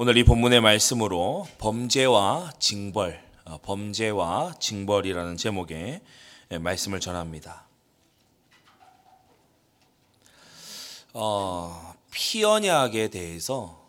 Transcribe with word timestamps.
오늘 0.00 0.16
이 0.16 0.22
본문의 0.22 0.60
말씀으로 0.60 1.48
범죄와 1.58 2.52
징벌, 2.60 3.20
어, 3.46 3.58
범죄와 3.62 4.54
징벌이라는 4.60 5.36
제목의 5.36 6.00
예, 6.52 6.58
말씀을 6.58 7.00
전합니다. 7.00 7.66
어, 11.14 11.94
피언약에 12.12 13.08
대해서 13.08 13.84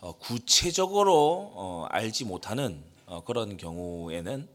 어, 0.00 0.10
구체적으로 0.18 1.52
어, 1.54 1.86
알지 1.90 2.24
못하는 2.24 2.82
어, 3.06 3.22
그런 3.22 3.56
경우에는 3.56 4.48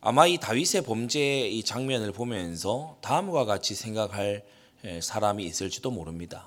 아마 0.00 0.28
이 0.28 0.38
다윗의 0.38 0.84
범죄 0.86 1.48
이 1.48 1.64
장면을 1.64 2.12
보면서 2.12 2.96
다음과 3.00 3.44
같이 3.44 3.74
생각할 3.74 4.44
예, 4.84 5.00
사람이 5.00 5.44
있을지도 5.44 5.90
모릅니다. 5.90 6.46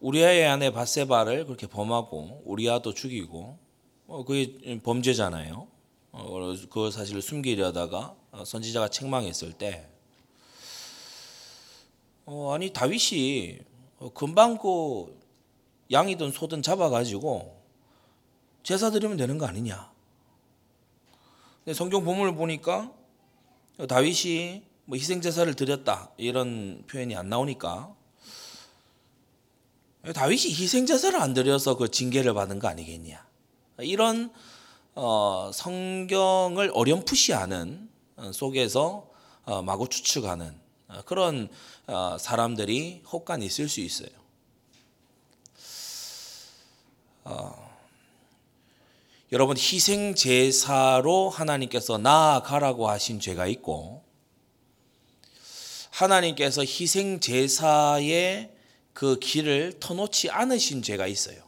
우리아의 0.00 0.46
아내 0.46 0.70
바세바를 0.70 1.44
그렇게 1.44 1.66
범하고 1.66 2.42
우리아도 2.44 2.94
죽이고 2.94 3.58
어, 4.06 4.24
그게 4.24 4.80
범죄잖아요. 4.82 5.68
어, 6.12 6.54
그 6.70 6.90
사실을 6.90 7.22
숨기려다가 7.22 8.16
어, 8.32 8.44
선지자가 8.44 8.88
책망했을 8.88 9.52
때 9.52 9.88
어, 12.26 12.52
아니 12.54 12.72
다윗이 12.72 13.58
금방 14.14 14.56
그 14.56 15.18
양이든 15.90 16.32
소든 16.32 16.62
잡아가지고 16.62 17.60
제사 18.62 18.90
드리면 18.90 19.16
되는 19.16 19.36
거 19.36 19.46
아니냐? 19.46 19.90
근데 21.58 21.74
성경 21.74 22.04
본문을 22.04 22.34
보니까 22.34 22.92
다윗이 23.88 24.62
뭐 24.86 24.96
희생 24.96 25.20
제사를 25.20 25.52
드렸다 25.54 26.10
이런 26.16 26.84
표현이 26.86 27.14
안 27.16 27.28
나오니까 27.28 27.94
다윗이 30.14 30.54
희생 30.54 30.86
제사를 30.86 31.20
안 31.20 31.34
드려서 31.34 31.76
그 31.76 31.90
징계를 31.90 32.32
받은 32.32 32.58
거 32.58 32.68
아니겠냐? 32.68 33.22
이런 33.80 34.32
어, 34.94 35.50
성경을 35.52 36.70
어렴풋이하는 36.74 37.88
어, 38.16 38.32
속에서 38.32 39.10
어, 39.44 39.62
마구 39.62 39.88
추측하는 39.88 40.58
어, 40.88 41.02
그런 41.04 41.48
어, 41.86 42.16
사람들이 42.18 43.02
혹간 43.12 43.42
있을 43.42 43.68
수 43.68 43.80
있어요. 43.80 44.10
어, 47.24 47.70
여러분 49.32 49.56
희생 49.56 50.14
제사로 50.14 51.28
하나님께서 51.28 51.98
나아가라고 51.98 52.88
하신 52.88 53.20
죄가 53.20 53.46
있고 53.46 54.02
하나님께서 55.90 56.62
희생 56.62 57.20
제사의 57.20 58.59
그 58.92 59.18
길을 59.18 59.78
터놓지 59.80 60.30
않으신 60.30 60.82
죄가 60.82 61.06
있어요. 61.06 61.42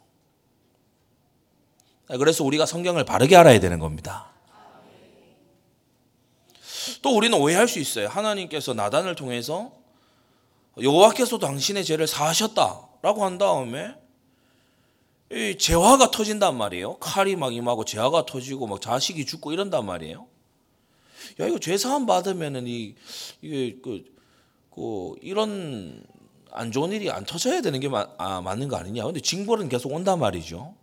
그래서 2.07 2.45
우리가 2.45 2.67
성경을 2.67 3.05
바르게 3.05 3.37
알아야 3.37 3.59
되는 3.61 3.79
겁니다. 3.79 4.33
또 7.01 7.17
우리는 7.17 7.37
오해할 7.39 7.69
수 7.69 7.79
있어요. 7.79 8.09
하나님께서 8.09 8.75
나단을 8.75 9.15
통해서 9.15 9.73
여호와께서 10.81 11.39
당신의 11.39 11.85
죄를 11.85 12.07
사하셨다라고 12.07 13.25
한 13.25 13.39
다음에 13.39 13.95
이 15.31 15.57
재화가 15.59 16.11
터진단 16.11 16.57
말이에요. 16.57 16.99
칼이 16.99 17.37
막 17.37 17.55
임하고 17.55 17.85
재화가 17.85 18.27
터지고 18.27 18.67
막 18.67 18.81
자식이 18.81 19.25
죽고 19.25 19.53
이런단 19.53 19.87
말이에요. 19.87 20.27
야 21.41 21.47
이거 21.47 21.59
죄 21.59 21.79
사함 21.79 22.05
받으면은 22.05 22.67
이 22.67 22.95
이게 23.41 23.79
그, 23.83 24.05
그 24.71 25.15
이런 25.23 26.05
안 26.53 26.71
좋은 26.71 26.93
일이 26.93 27.11
안 27.11 27.25
터져야 27.25 27.61
되는 27.61 27.81
게 27.81 27.89
마, 27.89 28.07
아, 28.19 28.41
맞는 28.41 28.69
거 28.69 28.77
아니냐. 28.77 29.05
근데 29.05 29.21
징벌은 29.21 29.69
계속 29.69 29.93
온단 29.93 30.19
말이죠. 30.21 30.75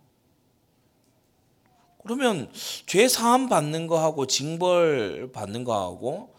그러면 2.02 2.50
죄 2.86 3.08
사함 3.08 3.48
받는 3.48 3.86
거하고 3.86 4.26
징벌 4.26 5.30
받는 5.32 5.64
거하고 5.64 6.34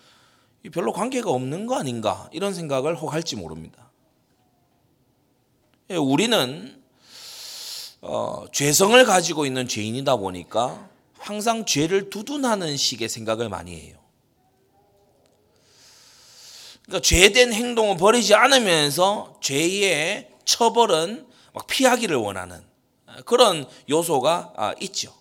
별로 0.73 0.91
관계가 0.91 1.29
없는 1.29 1.65
거 1.65 1.75
아닌가 1.75 2.29
이런 2.31 2.53
생각을 2.53 2.95
혹 2.95 3.13
할지 3.13 3.35
모릅니다. 3.35 3.89
예, 5.91 5.95
우리는 5.95 6.81
어, 8.01 8.45
죄성을 8.51 9.03
가지고 9.05 9.45
있는 9.45 9.67
죄인이다 9.67 10.15
보니까 10.17 10.89
항상 11.17 11.65
죄를 11.65 12.09
두둔하는 12.09 12.75
식의 12.75 13.07
생각을 13.09 13.47
많이 13.47 13.79
해요. 13.79 14.00
그러니까 16.83 17.01
죄된 17.01 17.53
행동을 17.53 17.97
버리지 17.97 18.33
않으면서 18.33 19.37
죄의 19.41 20.29
처벌은 20.45 21.25
막 21.53 21.67
피하기를 21.67 22.15
원하는 22.15 22.61
그런 23.25 23.65
요소가 23.89 24.53
아, 24.55 24.73
있죠. 24.81 25.13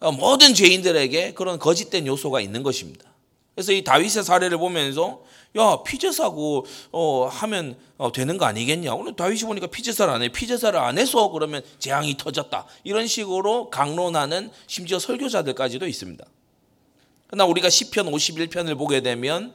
어, 0.00 0.10
모든 0.12 0.54
죄인들에게 0.54 1.34
그런 1.34 1.58
거짓된 1.58 2.06
요소가 2.06 2.40
있는 2.40 2.62
것입니다. 2.62 3.12
그래서 3.54 3.72
이 3.72 3.84
다윗의 3.84 4.24
사례를 4.24 4.58
보면서 4.58 5.22
야 5.56 5.82
피제사고 5.84 6.66
어, 6.90 7.26
하면 7.26 7.76
어, 7.98 8.10
되는 8.10 8.38
거 8.38 8.46
아니겠냐? 8.46 8.94
오늘 8.94 9.14
다윗이 9.14 9.42
보니까 9.42 9.66
피제사를 9.66 10.12
안 10.12 10.22
해. 10.22 10.28
피제사를 10.28 10.78
안 10.78 10.98
해서 10.98 11.28
그러면 11.28 11.62
재앙이 11.78 12.16
터졌다. 12.16 12.66
이런 12.84 13.06
식으로 13.06 13.70
강론하는 13.70 14.50
심지어 14.66 14.98
설교자들까지도 14.98 15.86
있습니다. 15.86 16.24
그러나 17.32 17.46
우리가 17.46 17.70
시편 17.70 18.12
51편을 18.12 18.76
보게 18.76 19.00
되면 19.00 19.54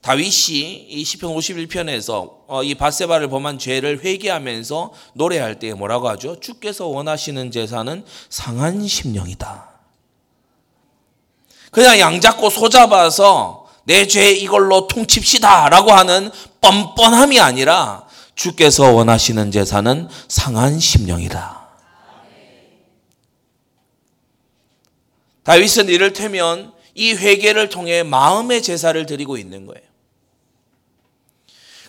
다윗이 0.00 0.88
이 0.88 1.04
시편 1.04 1.30
51편에서 1.32 2.38
어, 2.48 2.64
이 2.64 2.74
바세바를 2.74 3.28
범한 3.28 3.60
죄를 3.60 4.04
회개하면서 4.04 4.92
노래할 5.14 5.60
때 5.60 5.72
뭐라고 5.72 6.08
하죠? 6.08 6.40
주께서 6.40 6.88
원하시는 6.88 7.52
제사는 7.52 8.04
상한 8.28 8.88
심령이다. 8.88 9.68
그냥 11.70 12.00
양 12.00 12.20
잡고 12.20 12.50
소 12.50 12.68
잡아서 12.68 13.68
내 13.84 14.04
죄 14.08 14.32
이걸로 14.32 14.88
통칩시다라고 14.88 15.92
하는 15.92 16.32
뻔뻔함이 16.60 17.38
아니라 17.38 18.04
주께서 18.34 18.90
원하시는 18.90 19.52
제사는 19.52 20.08
상한 20.26 20.80
심령이다. 20.80 21.68
다윗은 25.44 25.88
이를테면 25.88 26.79
이 27.00 27.14
회개를 27.14 27.70
통해 27.70 28.02
마음의 28.02 28.62
제사를 28.62 29.06
드리고 29.06 29.38
있는 29.38 29.64
거예요. 29.64 29.82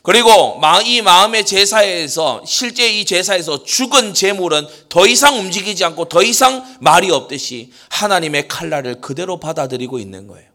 그리고 0.03 0.59
이 0.85 1.01
마음의 1.01 1.45
제사에서 1.45 2.41
실제 2.45 2.87
이 2.87 3.03
제사에서 3.03 3.65
죽은 3.65 4.13
제물은 4.13 4.65
더 4.87 5.05
이상 5.05 5.37
움직이지 5.37 5.83
않고 5.83 6.05
더 6.05 6.23
이상 6.23 6.77
말이 6.79 7.11
없듯이 7.11 7.73
하나님의 7.89 8.47
칼날을 8.47 9.01
그대로 9.01 9.37
받아들이고 9.37 9.99
있는 9.99 10.27
거예요. 10.27 10.49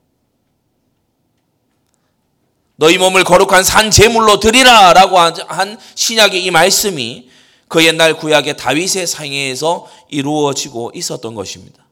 너희 2.77 2.97
몸을 2.97 3.25
거룩한 3.25 3.63
산 3.63 3.91
제물로 3.91 4.41
드리라라고 4.41 5.19
한 5.19 5.79
신약의 5.95 6.43
이 6.43 6.51
말씀이 6.51 7.29
그 7.69 7.85
옛날 7.85 8.17
구약의 8.17 8.57
다윗의 8.57 9.07
상해에서 9.07 9.87
이루어지고 10.09 10.93
있었던 10.95 11.35
것입니다. 11.35 11.86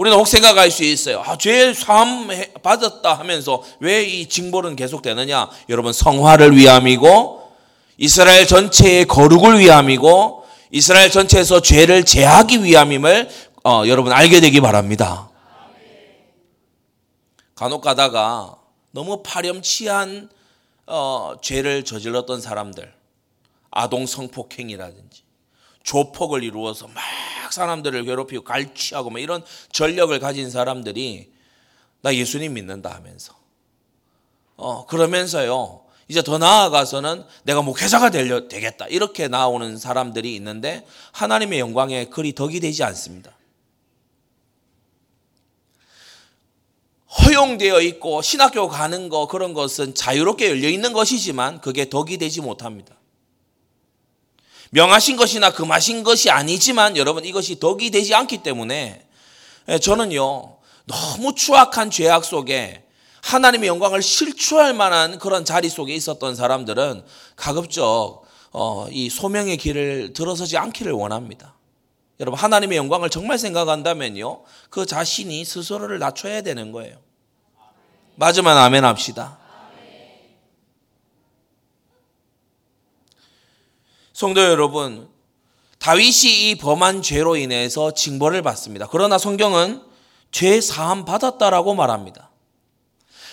우리는 0.00 0.16
혹 0.16 0.26
생각할 0.26 0.70
수 0.70 0.82
있어요. 0.82 1.20
아, 1.20 1.36
죄 1.36 1.74
사함 1.74 2.26
받았다 2.62 3.12
하면서 3.12 3.62
왜 3.80 4.02
이 4.02 4.26
징벌은 4.26 4.74
계속되느냐? 4.74 5.50
여러분 5.68 5.92
성화를 5.92 6.56
위함이고 6.56 7.52
이스라엘 7.98 8.46
전체의 8.46 9.04
거룩을 9.04 9.58
위함이고 9.58 10.42
이스라엘 10.70 11.10
전체에서 11.10 11.60
죄를 11.60 12.06
제하기 12.06 12.64
위함임을 12.64 13.28
어, 13.64 13.82
여러분 13.88 14.10
알게 14.14 14.40
되기 14.40 14.62
바랍니다. 14.62 15.28
간혹 17.54 17.82
가다가 17.82 18.56
너무 18.92 19.22
파렴치한 19.22 20.30
어, 20.86 21.34
죄를 21.42 21.84
저질렀던 21.84 22.40
사람들, 22.40 22.90
아동 23.70 24.06
성폭행이라든지 24.06 25.24
조폭을 25.82 26.42
이루어서 26.44 26.88
막 26.88 27.02
사람들을 27.52 28.04
괴롭히고 28.04 28.44
갈취하고 28.44 29.10
뭐 29.10 29.18
이런 29.18 29.44
전력을 29.72 30.18
가진 30.20 30.50
사람들이 30.50 31.32
나 32.02 32.14
예수님 32.14 32.54
믿는다 32.54 32.94
하면서 32.94 33.34
어 34.56 34.86
그러면서요 34.86 35.84
이제 36.08 36.22
더 36.22 36.38
나아가서는 36.38 37.24
내가 37.44 37.62
목회자가 37.62 38.10
되려 38.10 38.48
되겠다 38.48 38.86
이렇게 38.88 39.28
나오는 39.28 39.78
사람들이 39.78 40.34
있는데 40.36 40.86
하나님의 41.12 41.60
영광에 41.60 42.06
그리 42.06 42.34
덕이 42.34 42.60
되지 42.60 42.82
않습니다. 42.82 43.32
허용되어 47.10 47.80
있고 47.82 48.22
신학교 48.22 48.68
가는 48.68 49.08
거 49.08 49.26
그런 49.26 49.52
것은 49.54 49.94
자유롭게 49.94 50.48
열려 50.48 50.68
있는 50.68 50.92
것이지만 50.92 51.60
그게 51.60 51.88
덕이 51.88 52.18
되지 52.18 52.40
못합니다. 52.40 52.94
명하신 54.70 55.16
것이나 55.16 55.50
금하신 55.52 56.02
것이 56.04 56.30
아니지만 56.30 56.96
여러분 56.96 57.24
이것이 57.24 57.58
덕이 57.58 57.90
되지 57.90 58.14
않기 58.14 58.38
때문에 58.38 59.04
예, 59.68 59.78
저는요 59.78 60.56
너무 60.86 61.34
추악한 61.34 61.90
죄악 61.90 62.24
속에 62.24 62.84
하나님의 63.22 63.68
영광을 63.68 64.00
실추할 64.00 64.72
만한 64.72 65.18
그런 65.18 65.44
자리 65.44 65.68
속에 65.68 65.94
있었던 65.94 66.34
사람들은 66.34 67.04
가급적 67.36 68.22
어, 68.52 68.88
이 68.90 69.10
소명의 69.10 69.56
길을 69.58 70.12
들어서지 70.12 70.56
않기를 70.56 70.92
원합니다. 70.92 71.54
여러분 72.18 72.38
하나님의 72.38 72.76
영광을 72.78 73.10
정말 73.10 73.38
생각한다면요 73.38 74.42
그 74.70 74.86
자신이 74.86 75.44
스스로를 75.44 75.98
낮춰야 75.98 76.42
되는 76.42 76.70
거예요. 76.72 76.96
맞으면 78.14 78.56
아멘 78.56 78.84
합시다. 78.84 79.39
성도 84.20 84.42
여러분, 84.42 85.08
다윗이 85.78 86.50
이 86.50 86.54
범한 86.56 87.00
죄로 87.00 87.36
인해서 87.36 87.94
징벌을 87.94 88.42
받습니다. 88.42 88.86
그러나 88.90 89.16
성경은 89.16 89.80
죄 90.30 90.60
사함 90.60 91.06
받았다라고 91.06 91.74
말합니다. 91.74 92.30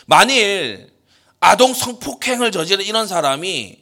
만일 0.05 0.89
아동 1.41 1.73
성폭행을 1.73 2.53
저지른 2.53 2.85
이런 2.85 3.05
사람이 3.05 3.79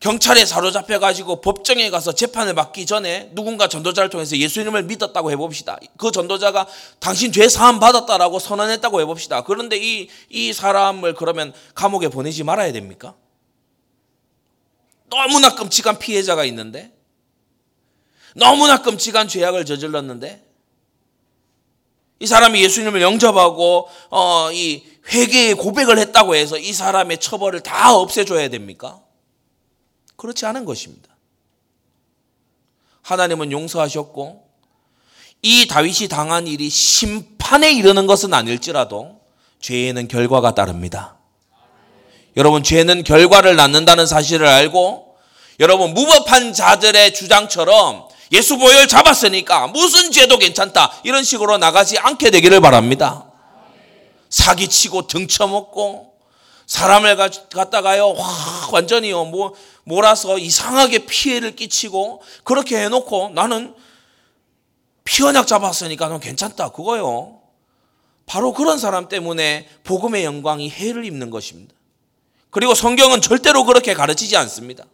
경찰에 0.00 0.44
사로잡혀 0.44 0.98
가지고 0.98 1.40
법정에 1.42 1.90
가서 1.90 2.10
재판을 2.10 2.56
받기 2.56 2.86
전에 2.86 3.30
누군가 3.36 3.68
전도자를 3.68 4.10
통해서 4.10 4.36
예수님을 4.36 4.82
믿었다고 4.82 5.30
해봅시다. 5.30 5.78
그 5.96 6.10
전도자가 6.10 6.66
당신 6.98 7.30
죄 7.30 7.48
사함 7.48 7.78
받았다라고 7.78 8.40
선언했다고 8.40 9.00
해봅시다. 9.00 9.44
그런데 9.44 9.76
이, 9.76 10.08
이 10.28 10.52
사람을 10.52 11.14
그러면 11.14 11.52
감옥에 11.76 12.08
보내지 12.08 12.42
말아야 12.42 12.72
됩니까? 12.72 13.14
너무나 15.12 15.54
끔찍한 15.54 15.98
피해자가 15.98 16.44
있는데, 16.46 16.90
너무나 18.34 18.80
끔찍한 18.80 19.28
죄악을 19.28 19.66
저질렀는데, 19.66 20.42
이 22.18 22.26
사람이 22.26 22.62
예수님을 22.62 23.02
영접하고 23.02 23.88
어, 24.10 24.52
이 24.52 24.84
회개의 25.12 25.54
고백을 25.54 25.98
했다고 25.98 26.36
해서 26.36 26.56
이 26.56 26.72
사람의 26.72 27.18
처벌을 27.18 27.60
다 27.60 27.96
없애줘야 27.96 28.48
됩니까? 28.48 29.00
그렇지 30.14 30.46
않은 30.46 30.64
것입니다. 30.64 31.08
하나님은 33.02 33.50
용서하셨고 33.50 34.48
이 35.42 35.66
다윗이 35.66 36.06
당한 36.08 36.46
일이 36.46 36.70
심판에 36.70 37.72
이르는 37.72 38.06
것은 38.06 38.32
아닐지라도 38.32 39.20
죄에는 39.58 40.06
결과가 40.06 40.54
따릅니다. 40.54 41.18
여러분 42.36 42.62
죄는 42.62 43.04
결과를 43.04 43.56
낳는다는 43.56 44.06
사실을 44.06 44.46
알고 44.46 45.16
여러분 45.60 45.94
무법한 45.94 46.52
자들의 46.52 47.14
주장처럼 47.14 48.08
예수 48.32 48.56
보혈 48.56 48.88
잡았으니까 48.88 49.68
무슨 49.68 50.10
죄도 50.10 50.38
괜찮다 50.38 50.92
이런 51.04 51.22
식으로 51.22 51.58
나가지 51.58 51.98
않게 51.98 52.30
되기를 52.30 52.60
바랍니다. 52.60 53.26
사기치고 54.30 55.06
등쳐먹고 55.06 56.14
사람을 56.66 57.16
갖다가요 57.50 58.14
와 58.14 58.28
완전히요 58.72 59.26
뭐 59.26 59.54
몰아서 59.84 60.38
이상하게 60.38 61.00
피해를 61.00 61.54
끼치고 61.54 62.22
그렇게 62.44 62.78
해놓고 62.78 63.32
나는 63.34 63.74
피언약 65.04 65.46
잡았으니까 65.46 66.08
넌 66.08 66.20
괜찮다 66.20 66.70
그거요. 66.70 67.40
바로 68.24 68.54
그런 68.54 68.78
사람 68.78 69.08
때문에 69.08 69.68
복음의 69.84 70.24
영광이 70.24 70.70
해를 70.70 71.04
입는 71.04 71.28
것입니다. 71.28 71.74
그리고 72.52 72.74
성경은 72.74 73.22
절대로 73.22 73.64
그렇게 73.64 73.94
가르치지 73.94 74.36
않습니다. 74.36 74.84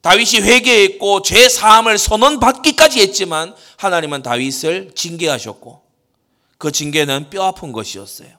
다윗이 0.00 0.40
회개했고 0.40 1.20
죄 1.20 1.48
사함을 1.48 1.98
선언받기까지 1.98 3.00
했지만 3.00 3.54
하나님은 3.76 4.22
다윗을 4.22 4.92
징계하셨고 4.94 5.82
그 6.56 6.72
징계는 6.72 7.28
뼈 7.28 7.44
아픈 7.44 7.72
것이었어요. 7.72 8.30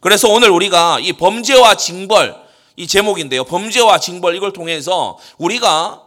그래서 0.00 0.28
오늘 0.28 0.50
우리가 0.50 0.98
이 1.00 1.12
범죄와 1.12 1.76
징벌 1.76 2.34
이 2.76 2.88
제목인데요. 2.88 3.44
범죄와 3.44 4.00
징벌 4.00 4.34
이걸 4.34 4.52
통해서 4.52 5.16
우리가 5.38 6.02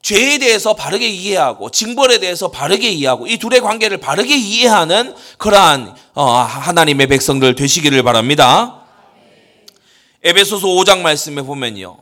죄에 0.00 0.38
대해서 0.38 0.74
바르게 0.74 1.08
이해하고 1.08 1.70
징벌에 1.70 2.18
대해서 2.18 2.52
바르게 2.52 2.88
이해하고 2.88 3.26
이 3.26 3.38
둘의 3.38 3.60
관계를 3.62 3.98
바르게 3.98 4.36
이해하는 4.36 5.16
그러한 5.38 5.96
어, 6.14 6.24
하나님의 6.24 7.08
백성들 7.08 7.56
되시기를 7.56 8.04
바랍니다. 8.04 8.83
에베소서 10.24 10.66
5장 10.66 11.00
말씀에 11.00 11.42
보면요. 11.42 11.98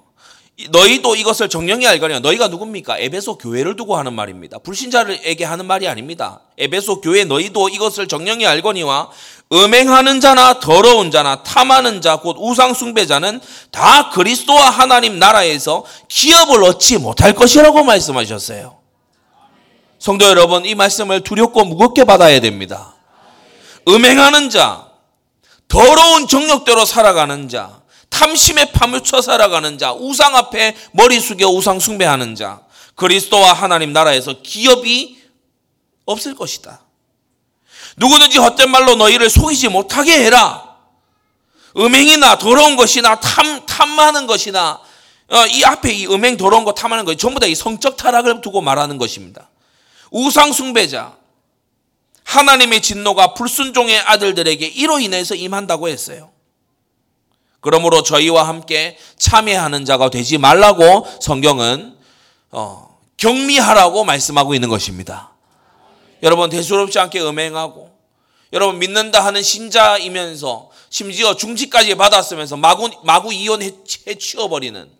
너희도 0.70 1.16
이것을 1.16 1.48
정령히 1.48 1.86
알거냐. 1.88 2.20
너희가 2.20 2.48
누굽니까? 2.48 2.98
에베소 2.98 3.38
교회를 3.38 3.74
두고 3.74 3.96
하는 3.96 4.12
말입니다. 4.12 4.58
불신자에게 4.58 5.44
하는 5.44 5.66
말이 5.66 5.88
아닙니다. 5.88 6.40
에베소 6.58 7.00
교회 7.00 7.24
너희도 7.24 7.68
이것을 7.70 8.06
정령히 8.06 8.46
알거니와 8.46 9.10
음행하는 9.52 10.20
자나 10.20 10.60
더러운 10.60 11.10
자나 11.10 11.42
탐하는 11.42 12.00
자 12.00 12.18
곧 12.18 12.36
우상 12.38 12.74
숭배자는 12.74 13.40
다 13.72 14.10
그리스도와 14.10 14.70
하나님 14.70 15.18
나라에서 15.18 15.84
기업을 16.08 16.62
얻지 16.64 16.98
못할 16.98 17.34
것이라고 17.34 17.82
말씀하셨어요. 17.82 18.78
성도 19.98 20.26
여러분, 20.26 20.64
이 20.64 20.74
말씀을 20.74 21.22
두렵고 21.22 21.64
무겁게 21.64 22.04
받아야 22.04 22.40
됩니다. 22.40 22.94
음행하는 23.88 24.48
자, 24.50 24.86
더러운 25.68 26.28
정력대로 26.28 26.84
살아가는 26.84 27.48
자, 27.48 27.81
탐심에 28.12 28.66
파묻혀 28.72 29.20
살아가는 29.20 29.78
자, 29.78 29.92
우상 29.92 30.36
앞에 30.36 30.76
머리 30.92 31.18
숙여 31.18 31.48
우상 31.48 31.80
숭배하는 31.80 32.34
자, 32.34 32.60
그리스도와 32.94 33.52
하나님 33.52 33.92
나라에서 33.92 34.42
기업이 34.42 35.18
없을 36.04 36.34
것이다. 36.34 36.82
누구든지 37.96 38.38
헛된 38.38 38.70
말로 38.70 38.94
너희를 38.96 39.30
속이지 39.30 39.68
못하게 39.68 40.24
해라. 40.24 40.76
음행이나 41.76 42.36
더러운 42.36 42.76
것이나 42.76 43.18
탐, 43.18 43.64
탐하는 43.66 44.26
것이나 44.26 44.80
어, 45.30 45.46
이 45.46 45.64
앞에 45.64 45.90
이 45.90 46.06
음행 46.06 46.36
더러운 46.36 46.64
거 46.64 46.74
탐하는 46.74 47.06
것 47.06 47.18
전부 47.18 47.40
다 47.40 47.46
이 47.46 47.54
성적 47.54 47.96
타락을 47.96 48.42
두고 48.42 48.60
말하는 48.60 48.98
것입니다. 48.98 49.48
우상 50.10 50.52
숭배자 50.52 51.16
하나님의 52.24 52.82
진노가 52.82 53.32
불순종의 53.34 53.98
아들들에게 54.00 54.66
이로 54.66 55.00
인해서 55.00 55.34
임한다고 55.34 55.88
했어요. 55.88 56.30
그러므로 57.62 58.02
저희와 58.02 58.46
함께 58.46 58.98
참여하는 59.16 59.84
자가 59.86 60.10
되지 60.10 60.36
말라고 60.36 61.06
성경은 61.20 61.96
어, 62.50 62.98
격리하라고 63.16 64.04
말씀하고 64.04 64.54
있는 64.54 64.68
것입니다. 64.68 65.30
여러분 66.24 66.50
대수롭지 66.50 66.98
않게 66.98 67.20
음행하고 67.20 67.90
여러분 68.52 68.80
믿는다 68.80 69.24
하는 69.24 69.42
신자이면서 69.42 70.70
심지어 70.90 71.36
중지까지 71.36 71.94
받았으면서 71.94 72.56
마구 72.56 72.90
마구 73.04 73.32
이혼 73.32 73.62
해 73.62 73.70
치워 74.18 74.48
버리는 74.48 74.90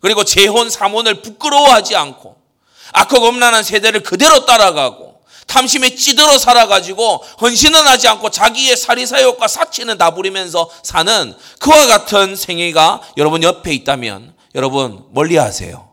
그리고 0.00 0.24
재혼 0.24 0.70
삼혼을 0.70 1.20
부끄러워하지 1.20 1.96
않고 1.96 2.36
악하고 2.92 3.28
음란한 3.28 3.62
세대를 3.62 4.02
그대로 4.02 4.46
따라가고 4.46 5.15
탐심에 5.56 5.94
찌들어 5.94 6.36
살아가지고 6.36 7.24
헌신은 7.40 7.86
하지 7.86 8.08
않고 8.08 8.28
자기의 8.28 8.76
사리사욕과 8.76 9.48
사치는 9.48 9.96
다 9.96 10.10
부리면서 10.10 10.68
사는 10.82 11.34
그와 11.60 11.86
같은 11.86 12.36
생애가 12.36 13.00
여러분 13.16 13.42
옆에 13.42 13.72
있다면 13.72 14.34
여러분 14.54 15.04
멀리 15.12 15.38
하세요. 15.38 15.88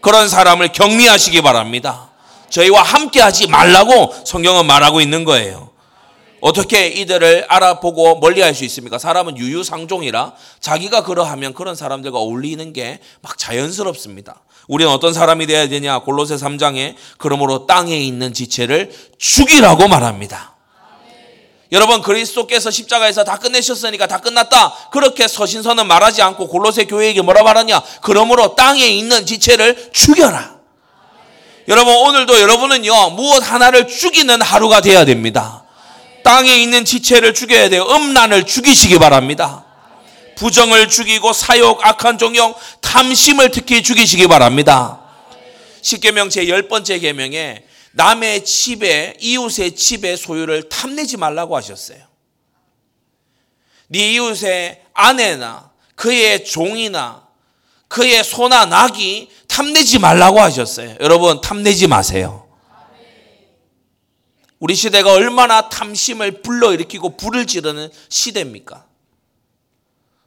그런 0.00 0.26
사람을 0.26 0.72
격리하시기 0.72 1.42
바랍니다. 1.42 2.08
저희와 2.48 2.82
함께 2.82 3.20
하지 3.20 3.46
말라고 3.46 4.14
성경은 4.24 4.64
말하고 4.64 5.02
있는 5.02 5.24
거예요. 5.24 5.70
어떻게 6.40 6.88
이들을 6.88 7.44
알아보고 7.48 8.20
멀리 8.20 8.40
할 8.40 8.54
수 8.54 8.64
있습니까? 8.64 8.98
사람은 8.98 9.36
유유상종이라 9.36 10.32
자기가 10.60 11.04
그러하면 11.04 11.52
그런 11.54 11.76
사람들과 11.76 12.18
어울리는 12.18 12.72
게 12.72 13.00
막 13.20 13.36
자연스럽습니다. 13.38 14.42
우리는 14.68 14.90
어떤 14.92 15.12
사람이 15.12 15.46
되어야 15.46 15.68
되냐? 15.68 15.98
골로새 16.00 16.36
3장에 16.36 16.94
그러므로 17.18 17.66
땅에 17.66 17.96
있는 17.98 18.32
지체를 18.32 18.92
죽이라고 19.18 19.88
말합니다. 19.88 20.52
여러분 21.72 22.02
그리스도께서 22.02 22.70
십자가에서 22.70 23.24
다 23.24 23.38
끝내셨으니까 23.38 24.06
다 24.06 24.18
끝났다. 24.18 24.90
그렇게 24.92 25.26
서신서는 25.26 25.86
말하지 25.86 26.20
않고 26.20 26.48
골로새 26.48 26.84
교회에게 26.84 27.22
뭐라 27.22 27.42
말하냐? 27.42 27.82
그러므로 28.02 28.54
땅에 28.54 28.86
있는 28.86 29.24
지체를 29.24 29.90
죽여라. 29.92 30.52
여러분 31.68 31.94
오늘도 31.94 32.40
여러분은요 32.40 33.10
무엇 33.10 33.42
하나를 33.50 33.88
죽이는 33.88 34.42
하루가 34.42 34.82
되어야 34.82 35.06
됩니다. 35.06 35.64
땅에 36.22 36.54
있는 36.56 36.84
지체를 36.84 37.32
죽여야 37.32 37.70
돼요. 37.70 37.84
음란을 37.88 38.44
죽이시기 38.44 38.98
바랍니다. 38.98 39.64
부정을 40.36 40.88
죽이고 40.88 41.32
사욕, 41.32 41.86
악한 41.86 42.18
종용, 42.18 42.54
탐심을 42.80 43.50
특히 43.50 43.82
죽이시기 43.82 44.26
바랍니다. 44.26 45.00
십계명 45.82 46.30
제열 46.30 46.68
번째 46.68 46.98
계명에 46.98 47.64
남의 47.92 48.44
집에 48.44 49.14
이웃의 49.20 49.76
집의 49.76 50.16
소유를 50.16 50.68
탐내지 50.68 51.16
말라고 51.16 51.56
하셨어요. 51.56 51.98
네 53.88 54.12
이웃의 54.14 54.82
아내나 54.94 55.70
그의 55.94 56.44
종이나 56.44 57.28
그의 57.88 58.24
소나 58.24 58.64
낙이 58.64 59.28
탐내지 59.48 59.98
말라고 59.98 60.40
하셨어요. 60.40 60.96
여러분 61.00 61.40
탐내지 61.42 61.86
마세요. 61.88 62.48
우리 64.58 64.74
시대가 64.74 65.12
얼마나 65.12 65.68
탐심을 65.68 66.40
불러일으키고 66.40 67.16
불을 67.16 67.46
지르는 67.46 67.90
시대입니까? 68.08 68.86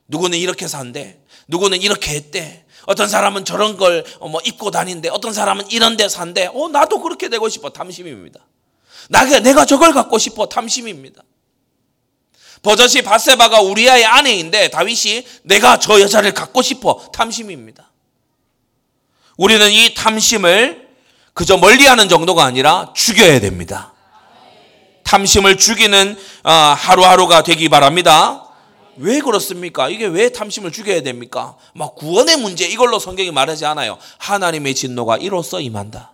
누구는 0.07 0.37
이렇게 0.37 0.67
산대. 0.67 1.19
누구는 1.47 1.81
이렇게 1.81 2.11
했대. 2.15 2.65
어떤 2.85 3.07
사람은 3.09 3.45
저런 3.45 3.77
걸 3.77 4.03
뭐 4.21 4.39
입고 4.45 4.71
다닌대. 4.71 5.09
어떤 5.09 5.33
사람은 5.33 5.71
이런 5.71 5.97
데 5.97 6.07
산대. 6.09 6.49
어, 6.53 6.67
나도 6.69 7.01
그렇게 7.01 7.29
되고 7.29 7.47
싶어. 7.49 7.69
탐심입니다. 7.69 8.39
나가, 9.09 9.39
내가 9.39 9.65
저걸 9.65 9.93
갖고 9.93 10.17
싶어. 10.17 10.47
탐심입니다. 10.47 11.21
버젓이 12.63 13.03
바세바가 13.03 13.61
우리아의 13.61 14.05
아내인데 14.05 14.69
다윗이 14.69 15.25
내가 15.43 15.77
저 15.77 16.01
여자를 16.01 16.33
갖고 16.33 16.61
싶어. 16.63 17.09
탐심입니다. 17.13 17.91
우리는 19.37 19.69
이 19.71 19.93
탐심을 19.93 20.87
그저 21.33 21.57
멀리하는 21.57 22.09
정도가 22.09 22.43
아니라 22.45 22.93
죽여야 22.95 23.39
됩니다. 23.39 23.93
탐심을 25.03 25.57
죽이는 25.57 26.17
어, 26.43 26.51
하루하루가 26.51 27.43
되기 27.43 27.69
바랍니다. 27.69 28.44
왜 28.97 29.19
그렇습니까? 29.19 29.89
이게 29.89 30.05
왜 30.05 30.29
탐심을 30.29 30.71
죽여야 30.71 31.01
됩니까? 31.01 31.55
막 31.73 31.95
구원의 31.95 32.37
문제 32.37 32.65
이걸로 32.67 32.99
성경이 32.99 33.31
말하지 33.31 33.65
않아요. 33.65 33.97
하나님의 34.17 34.75
진노가 34.75 35.17
이로써 35.17 35.59
임한다. 35.59 36.13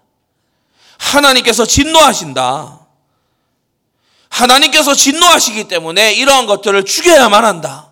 하나님께서 0.98 1.66
진노하신다. 1.66 2.80
하나님께서 4.30 4.96
진노하시기 4.96 5.68
때문에 5.68 6.14
이러한 6.14 6.48
것들을 6.48 6.86
죽여야만 6.86 7.44
한다. 7.44 7.92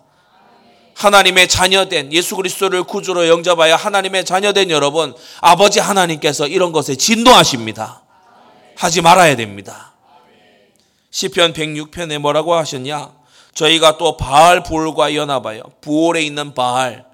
하나님의 0.94 1.48
자녀된 1.48 2.12
예수 2.12 2.36
그리스도를 2.36 2.84
구주로 2.84 3.26
영접하여 3.28 3.74
하나님의 3.74 4.24
자녀된 4.24 4.70
여러분, 4.70 5.14
아버지 5.40 5.80
하나님께서 5.80 6.46
이런 6.46 6.72
것에 6.72 6.94
진노하십니다. 6.94 8.02
하지 8.76 9.00
말아야 9.00 9.36
됩니다. 9.36 9.94
시편 11.10 11.52
106편에 11.52 12.18
뭐라고 12.18 12.54
하셨냐? 12.54 13.19
저희가 13.54 13.98
또 13.98 14.16
바알 14.16 14.62
부올과 14.62 15.14
연합하여 15.14 15.62
부올에 15.80 16.22
있는 16.22 16.54
바알 16.54 17.04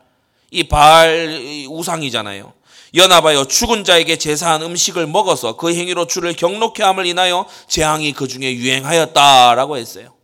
이 0.50 0.64
바알 0.64 1.66
우상이잖아요. 1.68 2.52
연합하여 2.94 3.46
죽은 3.46 3.84
자에게 3.84 4.16
제사한 4.16 4.62
음식을 4.62 5.06
먹어서 5.06 5.56
그 5.56 5.74
행위로 5.74 6.06
주를 6.06 6.34
경록해 6.34 6.82
함을 6.82 7.06
인하여 7.06 7.46
재앙이 7.68 8.12
그 8.12 8.28
중에 8.28 8.54
유행하였다라고 8.54 9.76
했어요. 9.76 10.14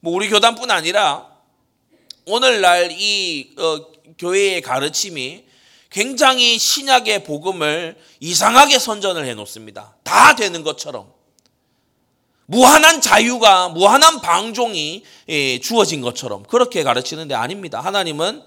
뭐 0.00 0.12
우리 0.14 0.28
교단뿐 0.28 0.70
아니라 0.70 1.28
오늘날 2.26 2.90
이 2.90 3.50
어, 3.58 3.86
교회의 4.18 4.60
가르침이 4.62 5.44
굉장히 5.90 6.58
신약의 6.58 7.24
복음을 7.24 7.96
이상하게 8.18 8.78
선전을 8.78 9.26
해 9.26 9.34
놓습니다. 9.34 9.94
다 10.02 10.34
되는 10.34 10.62
것처럼. 10.64 11.12
무한한 12.46 13.00
자유가, 13.00 13.68
무한한 13.68 14.20
방종이 14.20 15.04
예, 15.28 15.58
주어진 15.60 16.00
것처럼 16.00 16.42
그렇게 16.44 16.82
가르치는데 16.82 17.34
아닙니다. 17.34 17.80
하나님은 17.80 18.42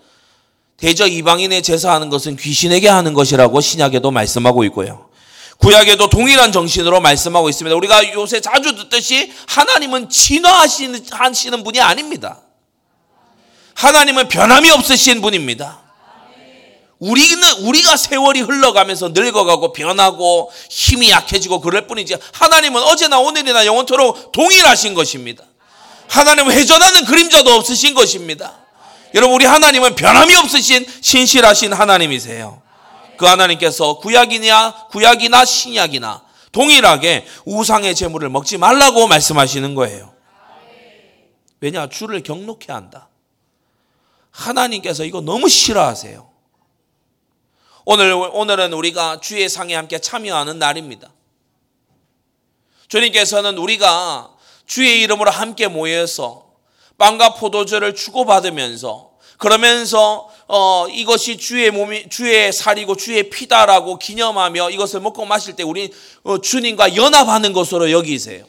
대저 0.77 1.07
이방인의 1.07 1.63
제사하는 1.63 2.09
것은 2.09 2.35
귀신에게 2.35 2.89
하는 2.89 3.13
것이라고 3.13 3.61
신약에도 3.61 4.11
말씀하고 4.11 4.63
있고요. 4.65 5.09
구약에도 5.57 6.09
동일한 6.09 6.51
정신으로 6.51 6.99
말씀하고 6.99 7.47
있습니다. 7.49 7.75
우리가 7.77 8.13
요새 8.13 8.41
자주 8.41 8.75
듣듯이 8.75 9.31
하나님은 9.47 10.09
진화하시는 10.09 11.63
분이 11.63 11.79
아닙니다. 11.79 12.41
하나님은 13.75 14.27
변함이 14.27 14.69
없으신 14.71 15.21
분입니다. 15.21 15.84
우리는 17.05 17.51
우리가 17.59 17.97
세월이 17.97 18.41
흘러가면서 18.41 19.09
늙어가고 19.09 19.73
변하고 19.73 20.51
힘이 20.71 21.11
약해지고 21.11 21.61
그럴 21.61 21.85
뿐이지 21.85 22.15
하나님은 22.33 22.81
어제나 22.81 23.19
오늘이나 23.19 23.67
영원토록 23.67 24.31
동일하신 24.31 24.95
것입니다. 24.95 25.43
하나님은 26.07 26.51
회전하는 26.55 27.05
그림자도 27.05 27.53
없으신 27.53 27.93
것입니다. 27.93 28.57
여러분 29.13 29.35
우리 29.35 29.45
하나님은 29.45 29.93
변함이 29.93 30.35
없으신 30.35 30.83
신실하신 31.01 31.73
하나님이세요. 31.73 32.63
그 33.17 33.25
하나님께서 33.27 33.99
구약이냐 33.99 34.87
구약이나 34.89 35.45
신약이나 35.45 36.23
동일하게 36.51 37.27
우상의 37.45 37.93
제물을 37.93 38.29
먹지 38.29 38.57
말라고 38.57 39.07
말씀하시는 39.07 39.75
거예요. 39.75 40.11
왜냐 41.61 41.87
주를 41.87 42.23
경록해 42.23 42.65
한다. 42.69 43.09
하나님께서 44.31 45.05
이거 45.05 45.21
너무 45.21 45.47
싫어하세요. 45.47 46.34
오늘, 47.85 48.13
오늘은 48.13 48.73
우리가 48.73 49.19
주의 49.21 49.47
상에 49.47 49.75
함께 49.75 49.99
참여하는 49.99 50.57
날입니다. 50.57 51.11
주님께서는 52.87 53.59
우리가 53.59 54.31
주의 54.65 55.01
이름으로 55.03 55.29
함께 55.29 55.67
모여서 55.67 56.47
빵과 56.97 57.35
포도주를 57.35 57.93
주고받으면서 57.93 59.11
그러면서 59.37 60.29
어, 60.47 60.87
이것이 60.89 61.37
주의 61.37 61.69
몸이 61.69 62.09
주의 62.09 62.51
살이고 62.51 62.95
주의 62.95 63.29
피다라고 63.29 63.99
기념하며 63.99 64.71
이것을 64.71 65.01
먹고 65.01 65.25
마실 65.25 65.55
때 65.55 65.61
우리 65.61 65.91
어, 66.23 66.39
주님과 66.39 66.95
연합하는 66.95 67.53
것으로 67.53 67.91
여기세요. 67.91 68.45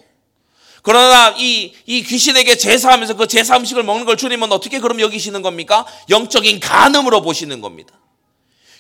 그러나 0.83 1.35
이, 1.37 1.75
이 1.85 2.03
귀신에게 2.03 2.57
제사하면서 2.57 3.15
그 3.15 3.27
제사 3.27 3.57
음식을 3.57 3.83
먹는 3.83 4.07
걸 4.07 4.17
주님은 4.17 4.53
어떻게 4.53 4.79
그럼 4.79 5.01
여기시는 5.01 5.43
겁니까? 5.43 5.85
영적인 6.09 6.61
간음으로 6.61 7.21
보시는 7.23 7.61
겁니다. 7.61 7.93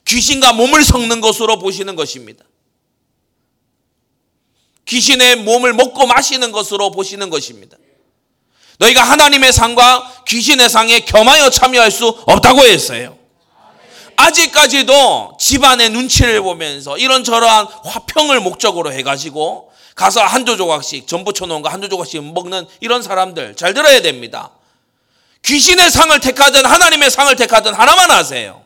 귀신과 0.06 0.52
몸을 0.54 0.84
섞는 0.84 1.20
것으로 1.20 1.58
보시는 1.58 1.96
것입니다. 1.96 2.44
귀신의 4.86 5.36
몸을 5.36 5.74
먹고 5.74 6.06
마시는 6.06 6.52
것으로 6.52 6.92
보시는 6.92 7.28
것입니다. 7.28 7.76
너희가 8.78 9.02
하나님의 9.02 9.52
상과 9.52 10.24
귀신의 10.28 10.68
상에 10.68 11.00
겸하여 11.00 11.50
참여할 11.50 11.90
수 11.90 12.08
없다고 12.26 12.64
했어요. 12.64 13.18
아직까지도 14.16 15.36
집안의 15.38 15.90
눈치를 15.90 16.40
보면서 16.40 16.96
이런저러한 16.96 17.66
화평을 17.66 18.40
목적으로 18.40 18.92
해가지고 18.92 19.72
가서 19.94 20.22
한두 20.22 20.56
조각씩 20.56 21.08
전부 21.08 21.32
쳐놓은 21.32 21.62
거 21.62 21.68
한두 21.68 21.88
조각씩 21.88 22.22
먹는 22.22 22.66
이런 22.80 23.02
사람들 23.02 23.56
잘 23.56 23.74
들어야 23.74 24.00
됩니다. 24.02 24.50
귀신의 25.42 25.90
상을 25.90 26.18
택하든 26.20 26.64
하나님의 26.64 27.10
상을 27.10 27.34
택하든 27.34 27.74
하나만 27.74 28.10
하세요. 28.10 28.65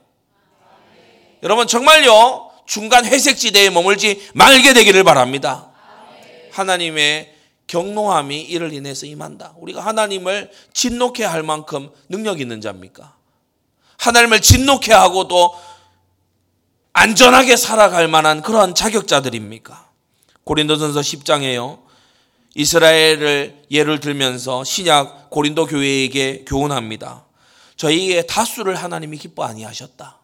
여러분 1.43 1.67
정말요 1.67 2.51
중간 2.67 3.05
회색 3.05 3.37
지대에 3.37 3.71
머물지 3.71 4.29
말게 4.35 4.75
되기를 4.75 5.05
바랍니다. 5.05 5.71
하나님의 6.53 7.35
경노함이 7.67 8.43
이를 8.43 8.73
인해서 8.73 9.07
임한다. 9.07 9.55
우리가 9.59 9.81
하나님을 9.81 10.51
진노케 10.73 11.25
할 11.25 11.43
만큼 11.43 11.91
능력 12.09 12.41
있는 12.41 12.61
자입니까? 12.61 13.15
하나님을 13.97 14.41
진노케 14.41 14.93
하고 14.93 15.29
도 15.29 15.55
안전하게 16.93 17.57
살아갈 17.57 18.09
만한 18.09 18.43
그런 18.43 18.75
자격자들입니까? 18.75 19.89
고린도전서 20.45 21.01
10장에요. 21.01 21.81
이스라엘을 22.55 23.65
예를 23.71 24.01
들면서 24.01 24.65
신약 24.65 25.31
고린도 25.31 25.67
교회에게 25.67 26.45
교훈합니다. 26.47 27.25
저희의 27.77 28.27
다수를 28.27 28.75
하나님이 28.75 29.17
기뻐 29.19 29.45
아니하셨다. 29.45 30.20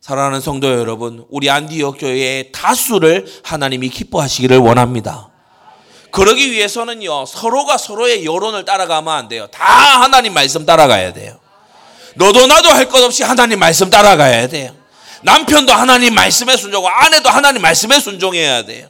사랑하는 0.00 0.40
성도 0.40 0.66
여러분, 0.78 1.26
우리 1.28 1.50
안디옥 1.50 1.98
교회의 1.98 2.52
다수를 2.52 3.26
하나님이 3.44 3.90
기뻐하시기를 3.90 4.56
원합니다. 4.56 5.28
그러기 6.10 6.50
위해서는요, 6.50 7.26
서로가 7.26 7.76
서로의 7.76 8.24
여론을 8.24 8.64
따라가면 8.64 9.12
안 9.14 9.28
돼요. 9.28 9.46
다 9.48 9.62
하나님 10.00 10.32
말씀 10.32 10.64
따라가야 10.64 11.12
돼요. 11.12 11.38
너도 12.14 12.46
나도 12.46 12.70
할 12.70 12.88
것 12.88 13.02
없이 13.04 13.22
하나님 13.22 13.58
말씀 13.58 13.90
따라가야 13.90 14.48
돼요. 14.48 14.74
남편도 15.22 15.72
하나님 15.72 16.14
말씀에 16.14 16.56
순종하고 16.56 16.88
아내도 16.88 17.28
하나님 17.28 17.60
말씀에 17.60 18.00
순종해야 18.00 18.64
돼요. 18.64 18.88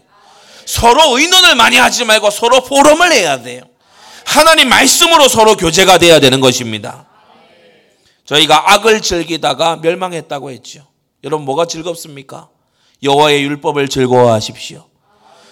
서로 0.64 1.18
의논을 1.18 1.56
많이 1.56 1.76
하지 1.76 2.04
말고 2.04 2.30
서로 2.30 2.60
포럼을 2.62 3.12
해야 3.12 3.42
돼요. 3.42 3.62
하나님 4.24 4.68
말씀으로 4.68 5.28
서로 5.28 5.56
교제가 5.56 5.98
돼야 5.98 6.20
되는 6.20 6.40
것입니다. 6.40 7.06
저희가 8.26 8.72
악을 8.74 9.02
즐기다가 9.02 9.76
멸망했다고 9.82 10.52
했죠. 10.52 10.86
여러분 11.24 11.44
뭐가 11.44 11.66
즐겁습니까? 11.66 12.48
여호와의 13.02 13.42
율법을 13.42 13.88
즐거워하십시오. 13.88 14.86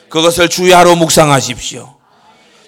그것을 0.08 0.48
주야로 0.48 0.96
묵상하십시오. 0.96 1.96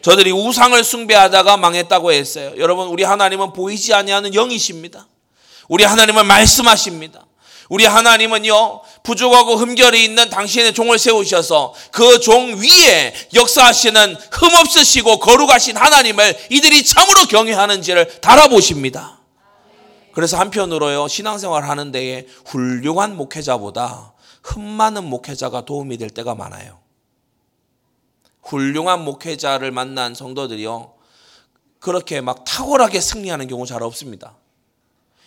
저들이 0.02 0.32
우상을 0.32 0.82
숭배하다가 0.82 1.56
망했다고 1.58 2.12
했어요. 2.12 2.52
여러분 2.56 2.88
우리 2.88 3.02
하나님은 3.02 3.52
보이지 3.52 3.92
아니하는 3.94 4.34
영이십니다. 4.34 5.06
우리 5.68 5.84
하나님은 5.84 6.26
말씀하십니다. 6.26 7.26
우리 7.68 7.84
하나님은요 7.86 8.80
부족하고 9.04 9.56
흠결이 9.56 10.02
있는 10.02 10.28
당신의 10.28 10.74
종을 10.74 10.98
세우셔서 10.98 11.72
그 11.92 12.18
종 12.20 12.60
위에 12.60 13.14
역사하시는 13.34 14.16
흠없으시고 14.32 15.20
거룩하신 15.20 15.76
하나님을 15.76 16.36
이들이 16.50 16.84
참으로 16.84 17.26
경외하는지를 17.26 18.20
달아보십니다. 18.20 19.19
그래서 20.12 20.38
한편으로요 20.38 21.08
신앙생활 21.08 21.68
하는 21.68 21.92
데에 21.92 22.26
훌륭한 22.46 23.16
목회자보다 23.16 24.14
흠 24.42 24.62
많은 24.62 25.04
목회자가 25.04 25.64
도움이 25.64 25.98
될 25.98 26.10
때가 26.10 26.34
많아요. 26.34 26.78
훌륭한 28.42 29.04
목회자를 29.04 29.70
만난 29.70 30.14
성도들이요. 30.14 30.94
그렇게 31.78 32.20
막 32.20 32.44
탁월하게 32.44 33.00
승리하는 33.00 33.46
경우 33.48 33.66
잘 33.66 33.82
없습니다. 33.82 34.36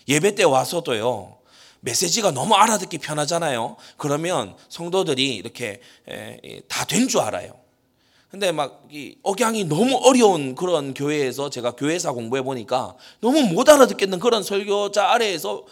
예배 0.07 0.35
때 0.35 0.43
와서도요. 0.43 1.37
메시지가 1.79 2.31
너무 2.31 2.55
알아듣기 2.55 2.97
편하잖아요. 2.99 3.77
그러면 3.97 4.55
성도들이 4.69 5.35
이렇게 5.35 5.81
다 6.67 6.85
된 6.85 7.07
줄 7.07 7.21
알아요. 7.21 7.62
근데 8.33 8.51
막 8.51 8.87
억양이 9.21 9.63
너무 9.63 9.95
어려운 9.95 10.55
그런 10.55 10.95
교회에서 10.95 11.51
제가 11.51 11.73
교회사 11.73 12.11
공부해 12.11 12.41
보니까 12.41 12.95
너무 13.21 13.43
못 13.43 13.69
알아듣겠는 13.69 14.17
그런 14.17 14.41
설교자 14.41 15.11
아래에서 15.11 15.63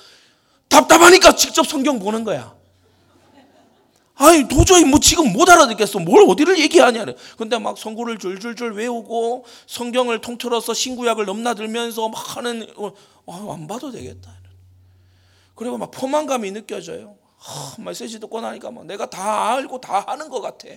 답답하니까 0.70 1.36
직접 1.36 1.66
성경 1.66 1.98
보는 1.98 2.24
거야. 2.24 2.56
아니 4.14 4.48
도저히 4.48 4.86
뭐 4.86 5.00
지금 5.00 5.34
못 5.34 5.50
알아듣겠어. 5.50 5.98
뭘 6.02 6.24
어디를 6.30 6.60
얘기하냐. 6.60 7.06
근데 7.36 7.58
막 7.58 7.80
성구를 7.80 8.20
줄줄줄 8.20 8.74
외우고 8.74 9.44
성경을 9.66 10.22
통틀어서 10.22 10.76
신구약을 10.76 11.26
넘나들면서 11.26 12.10
막 12.10 12.38
하는 12.38 12.68
어, 12.76 12.92
안 13.52 13.66
봐도 13.66 13.92
되겠다. 13.92 14.32
그리고 15.56 15.80
막 15.80 15.90
포만감이 15.90 16.52
느껴져요. 16.52 17.16
하, 17.38 17.82
메시지 17.82 18.20
듣고 18.20 18.40
나니까 18.40 18.70
막 18.70 18.86
내가 18.86 19.10
다 19.10 19.54
알고 19.56 19.82
다 19.82 20.06
하는 20.06 20.30
것 20.30 20.42
같아. 20.42 20.68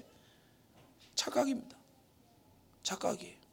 착각입니다. 1.14 1.76
착각이에요. 2.82 3.44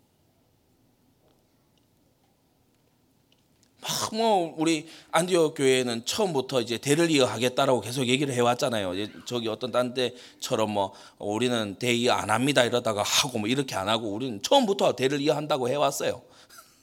뭐 4.13 4.53
우리 4.57 4.87
안디옥 5.11 5.55
교회는 5.57 6.05
처음부터 6.05 6.61
이제 6.61 6.77
대를 6.77 7.09
이어 7.09 7.25
하겠다라고 7.25 7.81
계속 7.81 8.07
얘기를 8.07 8.33
해왔잖아요. 8.33 8.93
저기 9.25 9.47
어떤 9.47 9.71
딴 9.71 9.93
데처럼 9.93 10.71
뭐 10.71 10.93
우리는 11.17 11.75
대의 11.75 12.09
안 12.11 12.29
합니다 12.29 12.63
이러다가 12.63 13.01
하고 13.01 13.39
뭐 13.39 13.49
이렇게 13.49 13.75
안 13.75 13.89
하고 13.89 14.09
우리는 14.13 14.41
처음부터 14.41 14.93
대를 14.93 15.19
이어 15.21 15.33
한다고 15.33 15.67
해왔어요. 15.67 16.21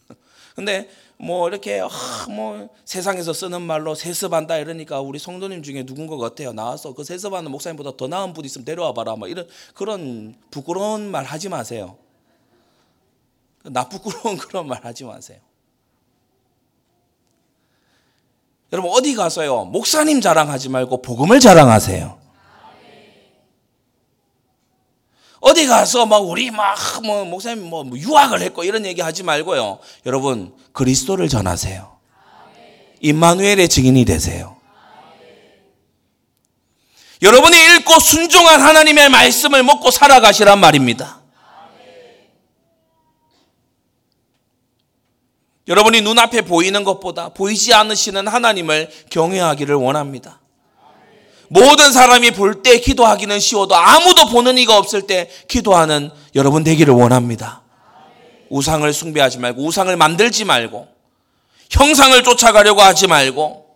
근데 0.56 0.90
뭐 1.21 1.49
이렇게 1.49 1.83
뭐 2.29 2.69
세상에서 2.85 3.33
쓰는 3.33 3.61
말로 3.63 3.95
세습한다 3.95 4.57
이러니까 4.59 5.01
우리 5.01 5.19
성도님 5.19 5.63
중에 5.63 5.85
누군 5.85 6.07
것 6.07 6.17
같아요. 6.17 6.53
나와서 6.53 6.95
그 6.95 7.03
세습하는 7.03 7.51
목사님보다 7.51 7.97
더 7.97 8.07
나은 8.07 8.33
분 8.33 8.45
있으면 8.45 8.65
데려와 8.65 8.95
봐라. 8.95 9.17
뭐 9.17 9.27
이런 9.27 9.47
그런 9.75 10.37
부끄러운 10.51 11.11
말 11.11 11.25
하지 11.25 11.49
마세요. 11.49 11.97
나 13.65 13.89
부끄러운 13.89 14.37
그런 14.39 14.69
말 14.69 14.85
하지 14.85 15.05
마세요. 15.05 15.41
여러분 18.73 18.93
어디 18.93 19.15
가서요 19.15 19.65
목사님 19.65 20.21
자랑하지 20.21 20.69
말고 20.69 21.03
복음을 21.03 21.41
자랑하세요. 21.41 22.18
어디 25.40 25.66
가서 25.66 26.07
막 26.07 26.18
우리 26.18 26.50
막 26.50 26.76
뭐 27.02 27.25
목사님 27.25 27.64
뭐 27.64 27.85
유학을 27.95 28.42
했고 28.42 28.64
이런 28.64 28.85
얘기 28.85 29.00
하지 29.00 29.23
말고요. 29.23 29.78
여러분 30.07 30.54
그리스도를 30.73 31.28
전하세요. 31.28 31.99
임마누엘의 33.00 33.68
증인이 33.68 34.04
되세요. 34.04 34.57
여러분이 37.21 37.57
읽고 37.57 37.99
순종한 37.99 38.61
하나님의 38.61 39.09
말씀을 39.09 39.62
먹고 39.62 39.90
살아가시란 39.90 40.59
말입니다. 40.61 41.21
여러분이 45.66 46.00
눈앞에 46.00 46.42
보이는 46.42 46.83
것보다 46.85 47.28
보이지 47.30 47.75
않으시는 47.75 48.26
하나님을 48.26 48.90
경외하기를 49.11 49.75
원합니다. 49.75 50.40
모든 51.49 51.93
사람이 51.93 52.33
볼 52.33 52.62
때 52.62 52.78
기도하기는 52.78 53.40
쉬워도 53.40 53.75
아무도 53.75 54.26
보는 54.28 54.59
이가 54.59 54.76
없을 54.76 55.02
때 55.02 55.31
기도하는 55.49 56.11
여러분 56.35 56.62
되기를 56.64 56.93
원합니다. 56.93 57.63
우상을 58.50 58.91
숭배하지 58.93 59.39
말고 59.39 59.63
우상을 59.65 59.95
만들지 59.97 60.45
말고 60.45 60.89
형상을 61.71 62.23
쫓아가려고 62.23 62.80
하지 62.80 63.06
말고 63.06 63.67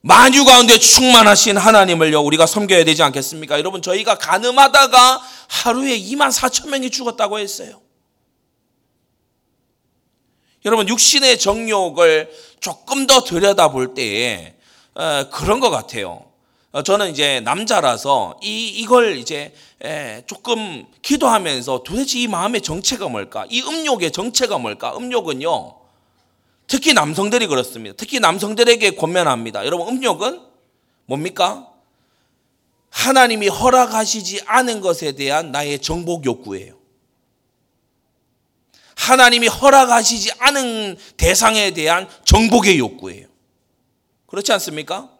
만유 0.00 0.44
가운데 0.44 0.78
충만하신 0.78 1.56
하나님을요 1.56 2.20
우리가 2.20 2.46
섬겨야 2.46 2.84
되지 2.84 3.02
않겠습니까? 3.02 3.58
여러분 3.58 3.82
저희가 3.82 4.16
가늠하다가 4.16 5.20
하루에 5.48 5.98
2만 5.98 6.32
4천 6.32 6.68
명이 6.68 6.90
죽었다고 6.90 7.38
했어요. 7.38 7.80
여러분 10.64 10.88
육신의 10.88 11.38
정욕을 11.38 12.30
조금 12.60 13.06
더 13.06 13.22
들여다볼 13.22 13.94
때에 13.94 14.54
어, 14.94 15.24
그런 15.30 15.60
것 15.60 15.70
같아요. 15.70 16.27
어, 16.78 16.82
저는 16.84 17.10
이제 17.10 17.40
남자라서 17.40 18.38
이 18.40 18.68
이걸 18.68 19.16
이제 19.18 19.52
조금 20.28 20.86
기도하면서 21.02 21.82
도대체 21.82 22.20
이 22.20 22.28
마음의 22.28 22.60
정체가 22.60 23.08
뭘까? 23.08 23.46
이 23.50 23.62
음욕의 23.62 24.12
정체가 24.12 24.58
뭘까? 24.58 24.96
음욕은요. 24.96 25.74
특히 26.68 26.94
남성들이 26.94 27.48
그렇습니다. 27.48 27.96
특히 27.98 28.20
남성들에게 28.20 28.92
권면합니다. 28.92 29.66
여러분 29.66 29.88
음욕은 29.88 30.40
뭡니까? 31.06 31.66
하나님이 32.90 33.48
허락하시지 33.48 34.42
않은 34.46 34.80
것에 34.80 35.12
대한 35.12 35.50
나의 35.50 35.80
정복 35.80 36.26
욕구예요. 36.26 36.78
하나님이 38.94 39.48
허락하시지 39.48 40.30
않은 40.38 40.96
대상에 41.16 41.72
대한 41.72 42.08
정복의 42.24 42.78
욕구예요. 42.78 43.26
그렇지 44.28 44.52
않습니까? 44.52 45.17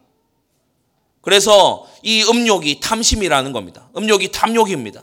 그래서 1.21 1.87
이 2.03 2.23
음욕이 2.23 2.81
탐심이라는 2.81 3.53
겁니다. 3.53 3.89
음욕이 3.97 4.33
탐욕입니다. 4.33 5.03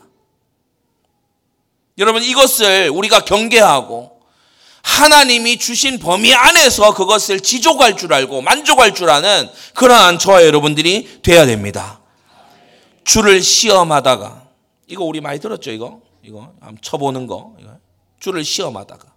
여러분 1.98 2.22
이것을 2.22 2.90
우리가 2.90 3.20
경계하고 3.20 4.20
하나님이 4.82 5.58
주신 5.58 5.98
범위 5.98 6.32
안에서 6.34 6.94
그것을 6.94 7.40
지족할 7.40 7.96
줄 7.96 8.12
알고 8.12 8.40
만족할 8.40 8.94
줄 8.94 9.10
아는 9.10 9.48
그러한 9.74 10.18
저와 10.18 10.44
여러분들이 10.44 11.20
돼야 11.22 11.46
됩니다. 11.46 12.00
주를 13.04 13.42
시험하다가 13.42 14.46
이거 14.88 15.04
우리 15.04 15.20
많이 15.20 15.38
들었죠 15.40 15.70
이거 15.70 16.00
이거 16.22 16.52
한번 16.60 16.78
쳐보는 16.82 17.26
거 17.26 17.54
이거 17.60 18.42
시험하다가 18.42 19.12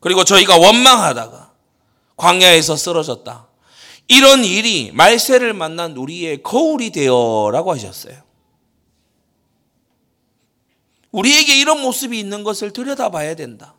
그리고 0.00 0.24
저희가 0.24 0.56
원망하다가 0.56 1.50
광야에서 2.16 2.76
쓰러졌다. 2.76 3.49
이런 4.10 4.44
일이 4.44 4.90
말세를 4.92 5.54
만난 5.54 5.96
우리의 5.96 6.42
거울이 6.42 6.90
되어라고 6.90 7.72
하셨어요. 7.72 8.20
우리에게 11.12 11.60
이런 11.60 11.80
모습이 11.80 12.18
있는 12.18 12.42
것을 12.42 12.72
들여다봐야 12.72 13.36
된다. 13.36 13.76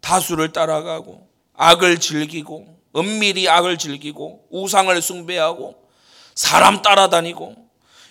다수를 0.00 0.52
따라가고 0.52 1.28
악을 1.54 2.00
즐기고 2.00 2.80
은밀히 2.96 3.48
악을 3.48 3.78
즐기고 3.78 4.48
우상을 4.50 5.00
숭배하고 5.00 5.80
사람 6.34 6.82
따라다니고 6.82 7.54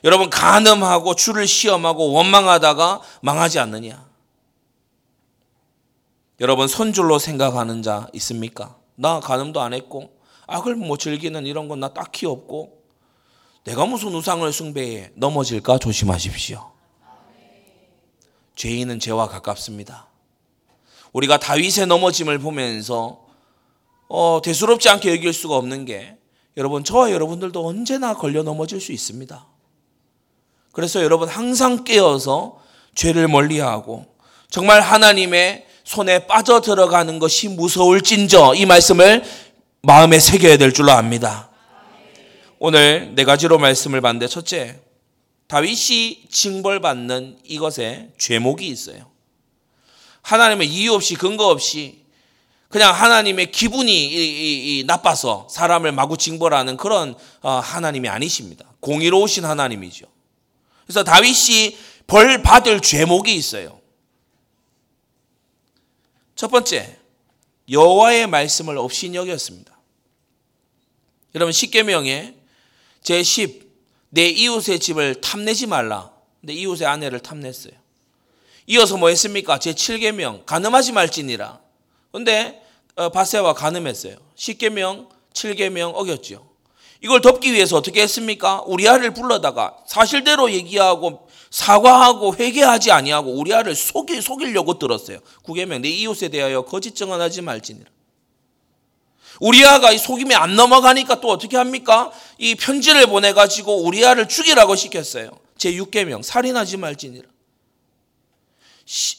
여러분 0.05 0.29
간음하고 0.29 1.15
주를 1.15 1.47
시험하고 1.47 2.13
원망하다가 2.13 3.01
망하지 3.21 3.59
않느냐? 3.59 4.07
여러분 6.39 6.69
손줄로 6.69 7.19
생각하는 7.19 7.81
자 7.81 8.07
있습니까? 8.13 8.77
나 8.95 9.19
간음도 9.19 9.59
안 9.59 9.73
했고 9.73 10.14
악을 10.47 10.75
뭐 10.75 10.97
즐기는 10.97 11.45
이런 11.45 11.67
건 11.67 11.79
나 11.79 11.93
딱히 11.93 12.25
없고 12.25 12.83
내가 13.63 13.85
무슨 13.85 14.13
우상을 14.13 14.51
숭배해 14.51 15.11
넘어질까 15.15 15.79
조심하십시오. 15.79 16.71
죄인은 18.55 18.99
죄와 18.99 19.27
가깝습니다. 19.27 20.07
우리가 21.13 21.37
다윗의 21.39 21.87
넘어짐을 21.87 22.39
보면서 22.39 23.25
어, 24.07 24.39
대수롭지 24.43 24.87
않게 24.89 25.11
여길 25.11 25.33
수가 25.33 25.55
없는 25.55 25.85
게 25.85 26.15
여러분 26.57 26.83
저와 26.83 27.11
여러분들도 27.11 27.65
언제나 27.67 28.13
걸려 28.13 28.43
넘어질 28.43 28.79
수 28.79 28.91
있습니다. 28.91 29.45
그래서 30.71 31.01
여러분 31.03 31.27
항상 31.27 31.83
깨어서 31.83 32.59
죄를 32.93 33.27
멀리하고 33.27 34.05
정말 34.49 34.81
하나님의 34.81 35.65
손에 35.83 36.27
빠져 36.27 36.61
들어가는 36.61 37.19
것이 37.19 37.49
무서울진저 37.49 38.55
이 38.55 38.65
말씀을 38.65 39.23
마음에 39.85 40.19
새겨야 40.19 40.57
될 40.57 40.73
줄로 40.73 40.91
압니다. 40.91 41.49
오늘 42.57 43.11
네 43.13 43.23
가지로 43.23 43.59
말씀을 43.59 44.01
봤는데 44.01 44.27
첫째, 44.27 44.79
다윗이 45.47 46.27
징벌받는 46.29 47.37
이것에 47.43 48.09
죄목이 48.17 48.67
있어요. 48.67 49.11
하나님의 50.23 50.67
이유 50.67 50.93
없이 50.93 51.13
근거 51.13 51.49
없이 51.49 52.03
그냥 52.69 52.95
하나님의 52.95 53.51
기분이 53.51 54.83
나빠서 54.87 55.47
사람을 55.51 55.91
마구 55.91 56.17
징벌하는 56.17 56.77
그런 56.77 57.15
어, 57.41 57.51
하나님이 57.51 58.09
아니십니다. 58.09 58.65
공의로우신 58.79 59.45
하나님이죠. 59.45 60.07
그래서 60.85 61.03
다윗이 61.03 61.77
벌 62.07 62.41
받을 62.41 62.79
죄목이 62.79 63.35
있어요. 63.35 63.79
첫 66.35 66.49
번째, 66.49 66.97
여호와의 67.69 68.27
말씀을 68.27 68.77
없이 68.79 69.13
여겼습니다. 69.13 69.74
여러분 71.35 71.51
십계명에 71.51 72.33
제10, 73.03 73.65
내 74.09 74.27
이웃의 74.29 74.79
집을 74.79 75.19
탐내지 75.21 75.67
말라. 75.67 76.11
근데 76.39 76.53
이웃의 76.53 76.87
아내를 76.87 77.19
탐냈어요. 77.19 77.73
이어서 78.67 78.97
뭐 78.97 79.09
했습니까? 79.09 79.59
제 79.59 79.73
7계명 79.73 80.45
가늠하지 80.45 80.93
말지니라. 80.93 81.59
근데 82.11 82.61
어, 82.95 83.09
바세와 83.09 83.53
가늠했어요. 83.53 84.15
10계명, 84.37 85.09
7계명 85.33 85.93
어겼죠. 85.93 86.47
이걸 87.01 87.19
덮기 87.19 87.51
위해서 87.51 87.75
어떻게 87.75 88.01
했습니까? 88.01 88.61
우리아를 88.65 89.13
불러다가 89.13 89.77
사실대로 89.85 90.49
얘기하고 90.51 91.27
사과하고 91.51 92.37
회개하지 92.37 92.91
아니하고 92.91 93.31
우리아를 93.33 93.75
속이, 93.75 94.21
속이려고 94.21 94.79
들었어요. 94.79 95.19
9계명 95.43 95.81
내 95.81 95.89
이웃에 95.89 96.29
대하여 96.29 96.63
거짓 96.63 96.95
증언하지 96.95 97.41
말지니라. 97.41 97.94
우리아가 99.39 99.91
이 99.91 99.97
속임에 99.97 100.35
안 100.35 100.55
넘어가니까 100.55 101.19
또 101.21 101.29
어떻게 101.29 101.57
합니까? 101.57 102.11
이 102.37 102.55
편지를 102.55 103.07
보내가지고 103.07 103.83
우리아를 103.83 104.27
죽이라고 104.27 104.75
시켰어요. 104.75 105.31
제 105.57 105.71
6계명 105.73 106.23
살인하지 106.23 106.77
말지니라. 106.77 107.27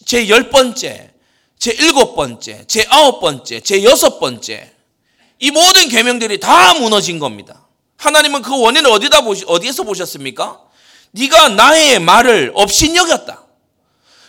제 0.06 0.28
열 0.28 0.48
번째, 0.50 1.12
제 1.58 1.72
일곱 1.72 2.14
번째, 2.14 2.64
제 2.68 2.86
아홉 2.88 3.20
번째, 3.20 3.60
제 3.60 3.82
여섯 3.82 4.20
번째 4.20 4.72
이 5.38 5.50
모든 5.50 5.88
계명들이 5.88 6.40
다 6.40 6.74
무너진 6.74 7.18
겁니다. 7.18 7.66
하나님은 7.96 8.42
그 8.42 8.58
원인을 8.60 8.90
어디다 8.90 9.22
보시 9.22 9.44
어디에서 9.46 9.82
보셨습니까? 9.82 10.60
네가 11.12 11.50
나의 11.50 11.98
말을 11.98 12.52
업신여겼다. 12.54 13.44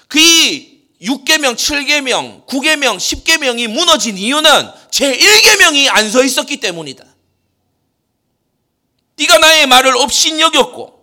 그 0.07 0.19
6계명, 1.01 1.55
7계명, 1.55 2.45
9계명, 2.47 2.97
10계명이 2.97 3.67
무너진 3.67 4.17
이유는 4.17 4.69
제 4.89 5.15
1계명이 5.15 5.87
안 5.89 6.09
서 6.09 6.23
있었기 6.23 6.57
때문이다. 6.57 7.03
네가 9.17 9.37
나의 9.39 9.67
말을 9.67 9.97
업신여겼고 9.97 10.97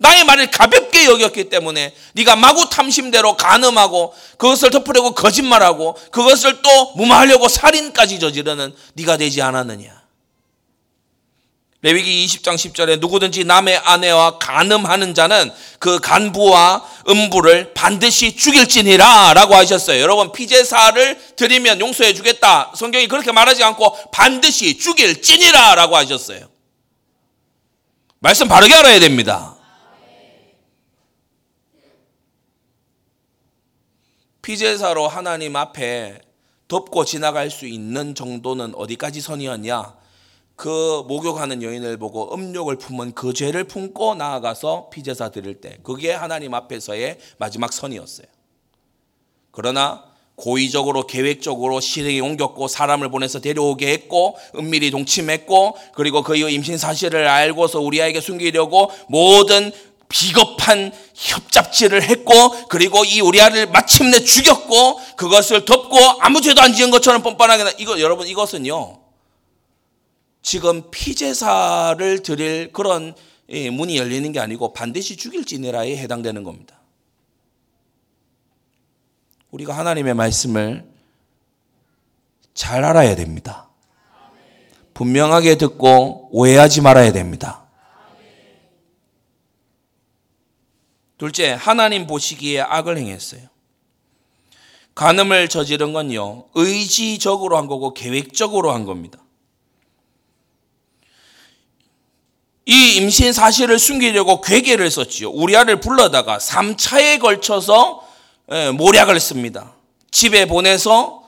나의 0.00 0.24
말을 0.24 0.50
가볍게 0.52 1.04
여겼기 1.06 1.48
때문에 1.48 1.92
네가 2.12 2.36
마구 2.36 2.68
탐심대로 2.70 3.36
간음하고 3.36 4.14
그것을 4.36 4.70
덮으려고 4.70 5.12
거짓말하고 5.12 5.94
그것을 6.12 6.62
또 6.62 6.92
무마하려고 6.94 7.48
살인까지 7.48 8.20
저지르는 8.20 8.74
네가 8.94 9.16
되지 9.16 9.42
않았느냐. 9.42 9.97
레위기 11.80 12.26
20장 12.26 12.54
10절에 12.54 12.98
누구든지 12.98 13.44
남의 13.44 13.76
아내와 13.76 14.38
간음하는 14.38 15.14
자는 15.14 15.52
그 15.78 16.00
간부와 16.00 16.84
음부를 17.08 17.72
반드시 17.72 18.36
죽일지니라 18.36 19.34
라고 19.34 19.54
하셨어요. 19.54 20.00
여러분 20.00 20.32
피제사를 20.32 21.36
드리면 21.36 21.80
용서해 21.80 22.14
주겠다. 22.14 22.72
성경이 22.74 23.06
그렇게 23.06 23.30
말하지 23.30 23.62
않고 23.62 24.10
반드시 24.10 24.76
죽일지니라 24.78 25.76
라고 25.76 25.96
하셨어요. 25.96 26.48
말씀 28.18 28.48
바르게 28.48 28.74
알아야 28.74 28.98
됩니다. 28.98 29.54
피제사로 34.42 35.06
하나님 35.06 35.54
앞에 35.54 36.18
덮고 36.66 37.04
지나갈 37.04 37.50
수 37.50 37.66
있는 37.66 38.16
정도는 38.16 38.74
어디까지 38.74 39.20
선이었냐? 39.20 39.97
그 40.58 41.04
목욕하는 41.06 41.62
여인을 41.62 41.98
보고 41.98 42.34
음욕을 42.34 42.78
품은 42.78 43.12
그 43.12 43.32
죄를 43.32 43.62
품고 43.62 44.16
나아가서 44.16 44.88
피제사 44.92 45.28
드릴 45.30 45.60
때 45.60 45.78
그게 45.84 46.12
하나님 46.12 46.52
앞에서의 46.52 47.18
마지막 47.38 47.72
선이었어요. 47.72 48.26
그러나 49.52 50.02
고의적으로 50.34 51.06
계획적으로 51.06 51.78
실행에 51.78 52.18
옮겼고 52.18 52.66
사람을 52.66 53.08
보내서 53.08 53.38
데려오게 53.38 53.92
했고 53.92 54.36
은밀히 54.56 54.90
동침했고 54.90 55.76
그리고 55.94 56.24
그의 56.24 56.52
임신 56.52 56.76
사실을 56.76 57.28
알고서 57.28 57.78
우리에게 57.78 58.20
숨기려고 58.20 58.90
모든 59.06 59.70
비겁한 60.08 60.92
협잡질을 61.14 62.02
했고 62.02 62.32
그리고 62.68 63.04
이 63.04 63.20
우리아를 63.20 63.68
마침내 63.68 64.18
죽였고 64.18 64.98
그것을 65.14 65.64
덮고 65.64 65.96
아무 66.18 66.40
죄도 66.40 66.60
안 66.60 66.72
지은 66.72 66.90
것처럼 66.90 67.22
뻔뻔하게 67.22 67.76
이거 67.78 68.00
여러분 68.00 68.26
이것은요 68.26 69.07
지금 70.42 70.90
피제사를 70.90 72.22
드릴 72.22 72.72
그런 72.72 73.14
문이 73.48 73.96
열리는 73.96 74.30
게 74.32 74.40
아니고 74.40 74.72
반드시 74.72 75.16
죽일지니라에 75.16 75.96
해당되는 75.96 76.44
겁니다. 76.44 76.80
우리가 79.50 79.76
하나님의 79.76 80.14
말씀을 80.14 80.84
잘 82.54 82.84
알아야 82.84 83.14
됩니다. 83.14 83.68
분명하게 84.94 85.56
듣고 85.56 86.28
오해하지 86.32 86.80
말아야 86.80 87.12
됩니다. 87.12 87.64
둘째, 91.16 91.50
하나님 91.52 92.06
보시기에 92.06 92.60
악을 92.60 92.98
행했어요. 92.98 93.42
간음을 94.94 95.48
저지른 95.48 95.92
건요, 95.92 96.46
의지적으로 96.54 97.56
한 97.56 97.68
거고 97.68 97.94
계획적으로 97.94 98.72
한 98.72 98.84
겁니다. 98.84 99.20
이 102.68 102.96
임신 102.96 103.32
사실을 103.32 103.78
숨기려고 103.78 104.42
괴계를 104.42 104.90
썼지요. 104.90 105.30
우리아를 105.30 105.80
불러다가 105.80 106.36
3차에 106.36 107.18
걸쳐서 107.18 108.06
예, 108.52 108.70
모략을 108.72 109.16
했습니다. 109.16 109.72
집에 110.10 110.44
보내서 110.46 111.22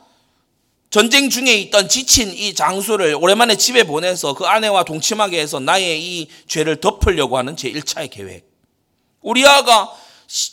전쟁 0.91 1.31
중에 1.31 1.55
있던 1.55 1.89
지친 1.89 2.31
이 2.31 2.53
장수를 2.55 3.17
오랜만에 3.19 3.57
집에 3.57 3.85
보내서 3.85 4.35
그 4.35 4.45
아내와 4.45 4.85
동침하게 4.85 5.41
해서 5.41 5.61
나의 5.61 6.03
이 6.03 6.29
죄를 6.47 6.77
덮으려고 6.81 7.39
하는 7.39 7.57
제 7.57 7.73
1차의 7.73 8.11
계획. 8.11 8.45
우리아가 9.23 9.91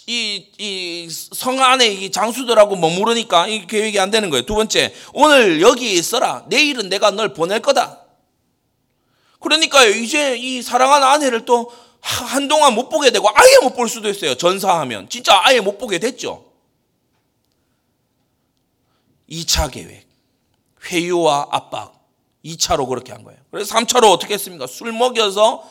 이, 0.08 0.46
이 0.58 1.10
성 1.10 1.62
안에 1.62 1.88
이 1.88 2.12
장수들하고 2.12 2.78
머무르니까 2.78 3.48
이 3.48 3.68
계획이 3.68 4.00
안 4.00 4.10
되는 4.10 4.30
거예요. 4.30 4.46
두 4.46 4.56
번째, 4.56 4.94
오늘 5.14 5.62
여기 5.62 5.94
있어라. 5.94 6.46
내일은 6.48 6.88
내가 6.88 7.12
널 7.12 7.34
보낼 7.34 7.60
거다. 7.62 8.07
그러니까요, 9.40 9.92
이제 9.92 10.36
이 10.36 10.62
사랑하는 10.62 11.08
아내를 11.08 11.46
또 11.46 11.72
한동안 12.02 12.74
못 12.74 12.90
보게 12.90 13.12
되고 13.12 13.28
아예 13.30 13.58
못 13.62 13.76
볼 13.76 13.90
수도 13.90 14.10
있어요. 14.10 14.36
전사하면. 14.36 15.10
진짜 15.10 15.40
아예 15.44 15.60
못 15.60 15.78
보게 15.78 16.00
됐죠. 16.00 16.46
2차 19.30 19.72
계획. 19.72 20.08
회유와 20.90 21.48
압박. 21.52 21.94
2차로 22.46 22.88
그렇게 22.88 23.12
한 23.12 23.24
거예요. 23.24 23.40
그래서 23.52 23.76
3차로 23.76 24.10
어떻게 24.12 24.36
했습니까? 24.36 24.68
술 24.68 24.92
먹여서 24.94 25.64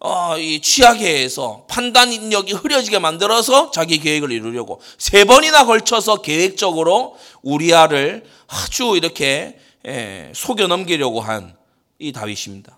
어, 0.00 0.36
이 0.36 0.60
취하게 0.60 1.22
해서 1.22 1.64
판단력이 1.68 2.52
흐려지게 2.52 2.98
만들어서 2.98 3.70
자기 3.70 3.98
계획을 3.98 4.32
이루려고 4.32 4.80
세 4.98 5.24
번이나 5.24 5.64
걸쳐서 5.64 6.16
계획적으로 6.22 7.16
우리아를 7.42 8.24
아주 8.48 8.94
이렇게 8.96 9.58
예, 9.86 10.32
속여 10.34 10.66
넘기려고 10.66 11.20
한 11.20 11.64
이 11.98 12.12
다윗입니다. 12.12 12.76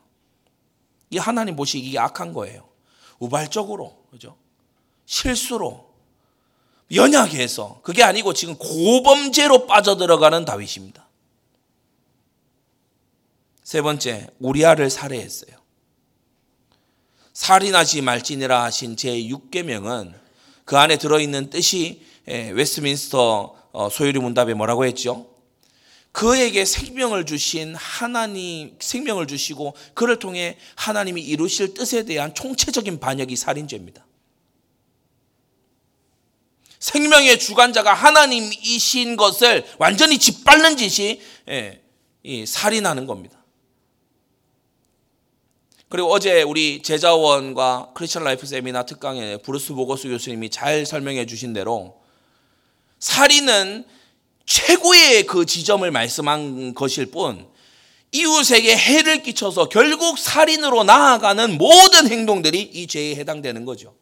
이 1.11 1.19
하나님 1.19 1.57
보시기에 1.57 1.99
악한 1.99 2.33
거예요. 2.33 2.69
우발적으로, 3.19 4.05
그죠? 4.11 4.37
실수로, 5.07 5.92
연약해서, 6.92 7.81
그게 7.83 8.03
아니고 8.03 8.33
지금 8.33 8.57
고범죄로 8.57 9.66
빠져들어가는 9.66 10.45
다윗입니다. 10.45 11.07
세 13.62 13.83
번째, 13.83 14.29
우리아를 14.38 14.90
살해했어요. 14.90 15.57
살인하지 17.33 18.01
말지니라 18.03 18.62
하신 18.64 18.97
제 18.97 19.11
6계명은 19.11 20.14
그 20.64 20.79
안에 20.79 20.97
들어있는 20.97 21.51
뜻이 21.51 22.03
예, 22.29 22.51
웨스트민스터 22.51 23.55
어, 23.73 23.88
소유리 23.90 24.19
문답에 24.21 24.55
뭐라고 24.55 24.85
했죠? 24.87 25.27
그에게 26.17 26.65
생명을 26.65 27.27
주신 27.27 27.75
하나님 27.75 28.75
생명을 28.81 29.27
주시고 29.27 29.75
그를 29.93 30.19
통해 30.19 30.57
하나님이 30.75 31.21
이루실 31.21 31.75
뜻에 31.75 32.05
대한 32.07 32.35
총체적인 32.35 33.01
반역이 33.01 33.37
살인죄입니다. 33.37 34.07
생명의 36.79 37.39
주관자가 37.39 37.93
하나님이신 37.93 39.17
것을 39.17 39.67
완전히 39.77 40.17
짓밟는 40.17 40.79
짓이 40.79 41.21
예, 41.51 41.83
살인하는 42.47 43.07
겁니다. 43.07 43.45
그리고 45.91 46.11
어제 46.11 46.41
우리 46.41 46.81
제자원과 46.83 47.91
Christian 47.93 48.25
Life 48.25 48.47
세미나 48.47 48.87
특강에 48.87 49.37
브루스 49.37 49.75
보거스 49.75 50.09
교수님이 50.09 50.49
잘 50.49 50.87
설명해 50.87 51.27
주신 51.27 51.53
대로 51.53 52.01
살인은 53.01 53.96
최고의 54.47 55.27
그 55.27 55.45
지점을 55.45 55.89
말씀한 55.91 56.75
것일 56.75 57.07
뿐 57.07 57.47
이웃에게 58.13 58.77
해를 58.77 59.23
끼쳐서 59.23 59.69
결국 59.69 60.19
살인으로 60.19 60.85
나아가는 60.85 61.59
모든 61.59 62.09
행동들이 62.09 62.63
이 62.63 62.87
죄에 62.87 63.17
해당되는 63.17 63.65
거죠. 63.65 63.95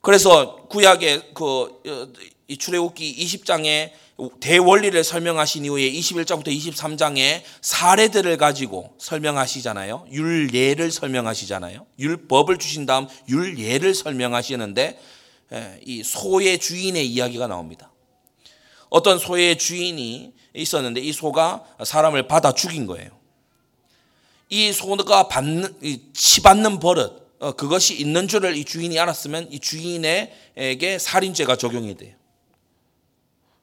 그래서 0.00 0.66
구약의 0.68 1.34
그이 1.34 2.56
출애굽기 2.58 3.24
20장에 3.24 3.92
대원리를 4.38 5.02
설명하신 5.02 5.64
이후에 5.64 5.90
21장부터 5.90 6.48
23장에 6.48 7.42
사례들을 7.62 8.36
가지고 8.36 8.94
설명하시잖아요. 8.98 10.06
율례를 10.10 10.90
설명하시잖아요. 10.90 11.86
율법을 11.98 12.58
주신 12.58 12.86
다음 12.86 13.08
율례를 13.28 13.94
설명하시는데 13.94 14.82
예, 14.86 14.98
이 15.84 16.02
소의 16.02 16.58
주인의 16.58 17.06
이야기가 17.06 17.46
나옵니다. 17.46 17.92
어떤 18.88 19.18
소의 19.18 19.58
주인이 19.58 20.32
있었는데 20.54 21.00
이 21.00 21.12
소가 21.12 21.64
사람을 21.84 22.28
받아 22.28 22.52
죽인 22.52 22.86
거예요. 22.86 23.10
이 24.48 24.72
소가 24.72 25.28
받는 25.28 26.12
치받는 26.12 26.78
버릇 26.78 27.24
어, 27.40 27.52
그것이 27.52 27.94
있는 27.94 28.28
줄을 28.28 28.56
이 28.56 28.64
주인이 28.64 28.98
알았으면 28.98 29.48
이 29.50 29.58
주인에게 29.58 30.98
살인죄가 30.98 31.56
적용이 31.56 31.96
돼요. 31.96 32.14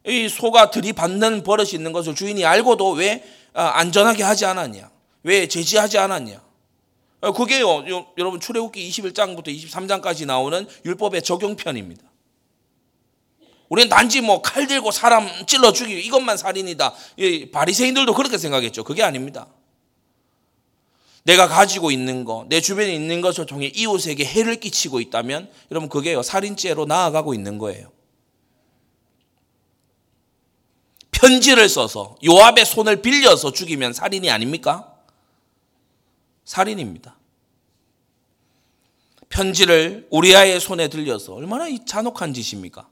이 0.06 0.30
소가 0.30 0.71
들이받는 0.71 1.43
버릇이 1.43 1.71
있는 1.73 1.91
것을 1.91 2.15
주인이 2.15 2.43
알고도 2.43 2.91
왜 2.91 3.23
아, 3.54 3.80
안전하게 3.80 4.23
하지 4.23 4.45
않았냐? 4.45 4.89
왜 5.23 5.47
제지하지 5.47 5.97
않았냐? 5.97 6.41
어, 7.21 7.31
그게요, 7.31 7.86
여러분 8.17 8.39
출애굽기 8.39 8.89
21장부터 8.89 9.47
23장까지 9.47 10.25
나오는 10.25 10.67
율법의 10.86 11.21
적용편입니다. 11.21 12.03
우리는 13.69 13.88
단지 13.89 14.19
뭐 14.19 14.41
칼 14.41 14.67
들고 14.67 14.91
사람 14.91 15.29
찔러 15.45 15.71
죽이고 15.71 15.99
이것만 15.99 16.36
살인이다. 16.36 16.93
바리새인들도 17.53 18.13
그렇게 18.13 18.38
생각했죠. 18.38 18.84
그게 18.84 19.01
아닙니다. 19.01 19.47
내가 21.23 21.47
가지고 21.47 21.91
있는 21.91 22.25
거, 22.25 22.45
내 22.49 22.60
주변에 22.60 22.93
있는 22.93 23.21
것을 23.21 23.45
통해 23.45 23.71
이웃에게 23.73 24.25
해를 24.25 24.60
끼치고 24.60 24.99
있다면 24.99 25.49
여러분 25.69 25.88
그게요 25.88 26.23
살인죄로 26.23 26.86
나아가고 26.86 27.34
있는 27.34 27.60
거예요. 27.60 27.91
편지를 31.12 31.69
써서 31.69 32.15
요압의 32.25 32.65
손을 32.65 33.01
빌려서 33.03 33.51
죽이면 33.53 33.93
살인이 33.93 34.29
아닙니까? 34.31 34.90
살인입니다. 36.45 37.17
편지를 39.30 40.08
우리아의 40.12 40.60
손에 40.60 40.89
들려서 40.89 41.34
얼마나 41.34 41.67
이 41.67 41.86
잔혹한 41.86 42.34
짓입니까? 42.34 42.89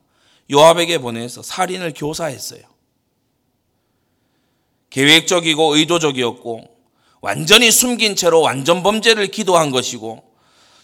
요압에게 0.52 1.00
보내서 1.00 1.44
살인을 1.44 1.94
교사했어요. 1.96 2.62
계획적이고 4.90 5.76
의도적이었고 5.76 6.78
완전히 7.22 7.72
숨긴 7.72 8.16
채로 8.16 8.42
완전 8.42 8.82
범죄를 8.82 9.28
기도한 9.28 9.72
것이고 9.72 10.24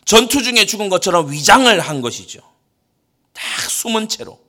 전투 0.04 0.44
중에 0.44 0.66
죽은 0.66 0.90
것처럼 0.90 1.32
위장을 1.32 1.80
한 1.80 2.02
것이죠. 2.02 2.42
딱 3.34 3.44
숨은 3.70 4.08
채로. 4.08 4.40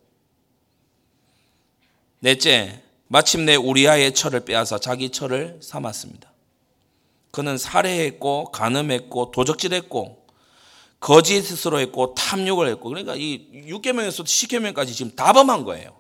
넷째, 2.19 2.83
마침내 3.09 3.55
우리아의 3.55 4.13
철을 4.15 4.45
빼앗아 4.45 4.79
자기 4.79 5.11
철을 5.11 5.61
삼았습니다. 5.63 6.36
그는 7.37 7.59
살해했고 7.59 8.47
간음했고 8.47 9.31
도적질했고 9.31 10.27
거짓으로 11.01 11.81
했고 11.81 12.15
탐욕을 12.15 12.67
했고 12.69 12.89
그러니까 12.89 13.15
이 13.15 13.67
6계명에서 13.69 14.25
10계명까지 14.25 14.95
지금 14.95 15.15
다 15.15 15.35
범한 15.35 15.65
거예요. 15.65 15.95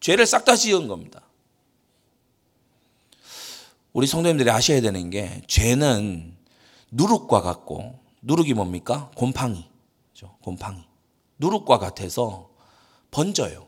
죄를 0.00 0.26
싹 0.26 0.44
다 0.44 0.56
지은 0.56 0.88
겁니다. 0.88 1.22
우리 3.94 4.06
성도님들이 4.06 4.50
아셔야 4.50 4.82
되는 4.82 5.08
게 5.08 5.40
죄는 5.46 6.36
누룩과 6.90 7.40
같고 7.40 7.98
누룩이 8.20 8.52
뭡니까? 8.52 9.10
곰팡이. 9.14 9.64
곰팡이. 10.42 10.84
누룩과 11.38 11.78
같아서 11.78 12.50
번져요. 13.10 13.66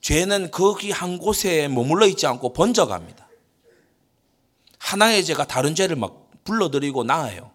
죄는 0.00 0.52
거기 0.52 0.92
한 0.92 1.18
곳에 1.18 1.66
머물러 1.66 2.06
있지 2.06 2.28
않고 2.28 2.52
번져갑니다. 2.52 3.21
하나의 4.82 5.24
죄가 5.24 5.46
다른 5.46 5.74
죄를 5.74 5.96
막 5.96 6.28
불러들이고 6.44 7.04
나아요. 7.04 7.52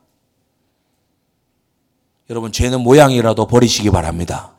여러분, 2.29 2.51
죄는 2.51 2.81
모양이라도 2.81 3.47
버리시기 3.47 3.91
바랍니다. 3.91 4.55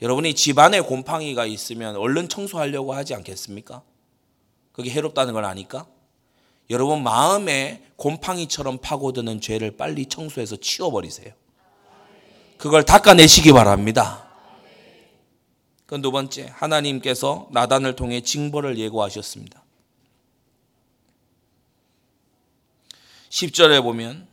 여러분이 0.00 0.34
집안에 0.34 0.80
곰팡이가 0.80 1.46
있으면 1.46 1.96
얼른 1.96 2.28
청소하려고 2.28 2.94
하지 2.94 3.14
않겠습니까? 3.14 3.82
그게 4.72 4.90
해롭다는 4.90 5.34
걸 5.34 5.44
아니까? 5.44 5.86
여러분 6.70 7.02
마음에 7.02 7.82
곰팡이처럼 7.96 8.78
파고드는 8.78 9.40
죄를 9.40 9.76
빨리 9.76 10.06
청소해서 10.06 10.56
치워버리세요. 10.56 11.32
그걸 12.56 12.84
닦아내시기 12.84 13.52
바랍니다. 13.52 14.28
그 15.86 16.00
두 16.00 16.10
번째, 16.10 16.50
하나님께서 16.54 17.48
나단을 17.52 17.94
통해 17.94 18.20
징벌을 18.20 18.78
예고하셨습니다. 18.78 19.63
10절에 23.34 23.82
보면 23.82 24.28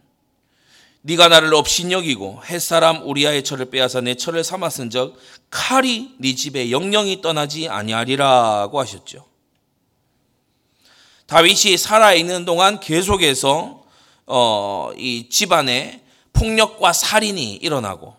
네가 1.01 1.27
나를 1.27 1.55
업신여기고 1.55 2.43
햇사람 2.45 3.01
우리아의 3.07 3.43
철을 3.43 3.71
빼앗아 3.71 4.01
내 4.01 4.13
철을 4.13 4.43
삼았은즉 4.43 5.17
칼이 5.49 6.11
네 6.19 6.35
집에 6.35 6.69
영영이 6.69 7.21
떠나지 7.21 7.67
아니하리라고 7.67 8.79
하셨죠. 8.79 9.25
다윗이 11.25 11.77
살아 11.77 12.13
있는 12.13 12.45
동안 12.45 12.79
계속해서 12.79 13.83
어, 14.27 14.91
이 14.95 15.29
집안에 15.29 16.03
폭력과 16.33 16.93
살인이 16.93 17.55
일어나고 17.55 18.15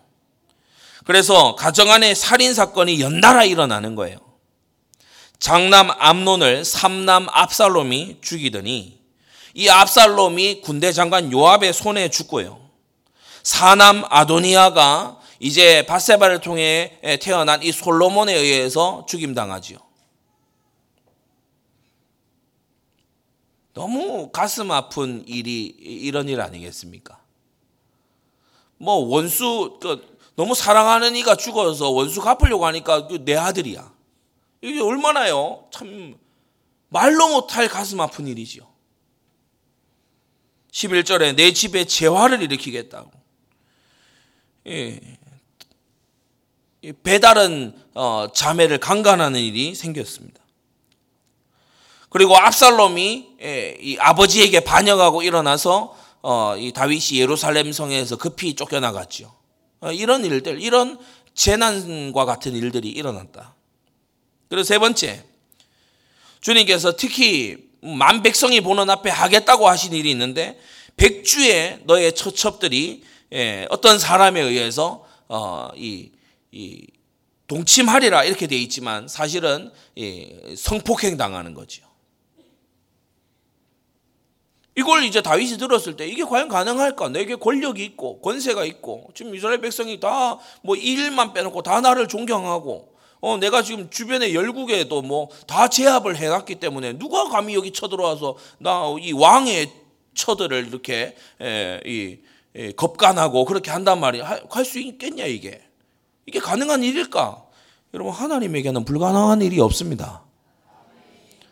그래서 1.05 1.55
가정 1.55 1.91
안에 1.91 2.13
살인 2.13 2.53
사건이 2.53 2.99
연달아 2.99 3.45
일어나는 3.45 3.95
거예요. 3.95 4.17
장남 5.39 5.91
암론을 5.91 6.65
삼남 6.65 7.27
압살롬이 7.29 8.17
죽이더니 8.21 9.02
이 9.53 9.69
압살롬이 9.69 10.61
군대 10.61 10.91
장관 10.91 11.31
요압의 11.31 11.73
손에 11.73 12.09
죽고요. 12.09 12.59
사남 13.43 14.03
아도니아가 14.09 15.19
이제 15.39 15.85
바세바를 15.85 16.39
통해 16.39 16.99
태어난 17.21 17.61
이 17.61 17.71
솔로몬에 17.71 18.33
의해서 18.33 19.05
죽임당하지요. 19.07 19.77
너무 23.73 24.29
가슴 24.31 24.71
아픈 24.71 25.23
일이 25.27 25.65
이런 25.65 26.29
일 26.29 26.41
아니겠습니까? 26.41 27.19
뭐 28.77 28.95
원수 28.95 29.77
그 29.81 30.17
너무 30.35 30.55
사랑하는 30.55 31.15
이가 31.15 31.35
죽어서 31.35 31.89
원수 31.89 32.21
갚으려고 32.21 32.65
하니까 32.65 33.07
그내 33.07 33.35
아들이야. 33.35 33.91
이게 34.61 34.81
얼마나요? 34.81 35.67
참 35.71 36.15
말로 36.89 37.29
못할 37.29 37.67
가슴 37.67 37.99
아픈 37.99 38.27
일이지요. 38.27 38.72
11절에 40.73 41.35
내 41.35 41.53
집에 41.53 41.85
재화를 41.85 42.41
일으키겠다고. 42.41 43.11
예. 44.67 44.99
배다른 47.03 47.73
어, 47.93 48.27
자매를 48.33 48.79
강간하는 48.79 49.39
일이 49.39 49.75
생겼습니다. 49.75 50.41
그리고 52.09 52.37
압살롬이 52.37 53.37
예, 53.41 53.77
이 53.79 53.97
아버지에게 53.99 54.59
반역하고 54.61 55.21
일어나서 55.21 55.97
어, 56.21 56.55
이 56.57 56.71
다윗이 56.73 57.19
예루살렘 57.19 57.71
성에서 57.71 58.17
급히 58.17 58.55
쫓겨나갔죠. 58.55 59.33
어, 59.81 59.91
이런 59.91 60.25
일들, 60.25 60.61
이런 60.61 60.99
재난과 61.33 62.25
같은 62.25 62.53
일들이 62.55 62.89
일어났다. 62.89 63.55
그리고 64.49 64.63
세 64.63 64.79
번째, 64.79 65.23
주님께서 66.41 66.95
특히 66.95 67.72
만 67.83 68.21
백성이 68.21 68.61
보는 68.61 68.89
앞에 68.89 69.09
하겠다고 69.09 69.67
하신 69.67 69.93
일이 69.93 70.11
있는데 70.11 70.59
백주의 70.97 71.79
너의 71.85 72.13
처첩들이 72.13 73.03
예, 73.33 73.67
어떤 73.69 73.97
사람에 73.99 74.39
의해서 74.39 75.05
이, 75.75 76.11
이 76.51 76.87
동침하리라 77.47 78.23
이렇게 78.23 78.47
되어 78.47 78.59
있지만 78.59 79.07
사실은 79.07 79.71
성폭행 80.55 81.17
당하는 81.17 81.53
거죠. 81.53 81.83
이걸 84.75 85.03
이제 85.03 85.21
다윗이 85.21 85.57
들었을 85.57 85.97
때 85.97 86.07
이게 86.07 86.23
과연 86.23 86.47
가능할까? 86.47 87.09
내게 87.09 87.35
권력이 87.35 87.83
있고 87.85 88.21
권세가 88.21 88.65
있고 88.65 89.09
지금 89.13 89.35
이스라엘 89.35 89.61
백성이 89.61 89.99
다뭐 89.99 90.75
일만 90.75 91.33
빼놓고 91.33 91.61
다 91.61 91.81
나를 91.81 92.07
존경하고 92.07 92.92
어 93.25 93.37
내가 93.37 93.61
지금 93.63 93.89
주변에 93.89 94.33
열국에도 94.33 95.01
뭐 95.01 95.29
다 95.47 95.69
제압을 95.69 96.17
해놨기 96.17 96.55
때문에 96.55 96.97
누가 96.97 97.29
감히 97.29 97.53
여기 97.55 97.71
쳐들어와서 97.71 98.35
나 98.59 98.83
이 98.99 99.13
왕의 99.13 99.71
처들을 100.13 100.67
이렇게 100.67 101.15
에, 101.41 101.79
이 101.85 102.19
에, 102.55 102.71
겁간하고 102.73 103.45
그렇게 103.45 103.71
한단 103.71 103.99
말이야 104.01 104.25
할 104.49 104.65
수 104.65 104.79
있겠냐 104.79 105.25
이게 105.25 105.61
이게 106.25 106.39
가능한 106.39 106.83
일일까? 106.83 107.43
여러분 107.93 108.11
하나님에게는 108.13 108.83
불가능한 108.85 109.41
일이 109.41 109.59
없습니다. 109.61 110.23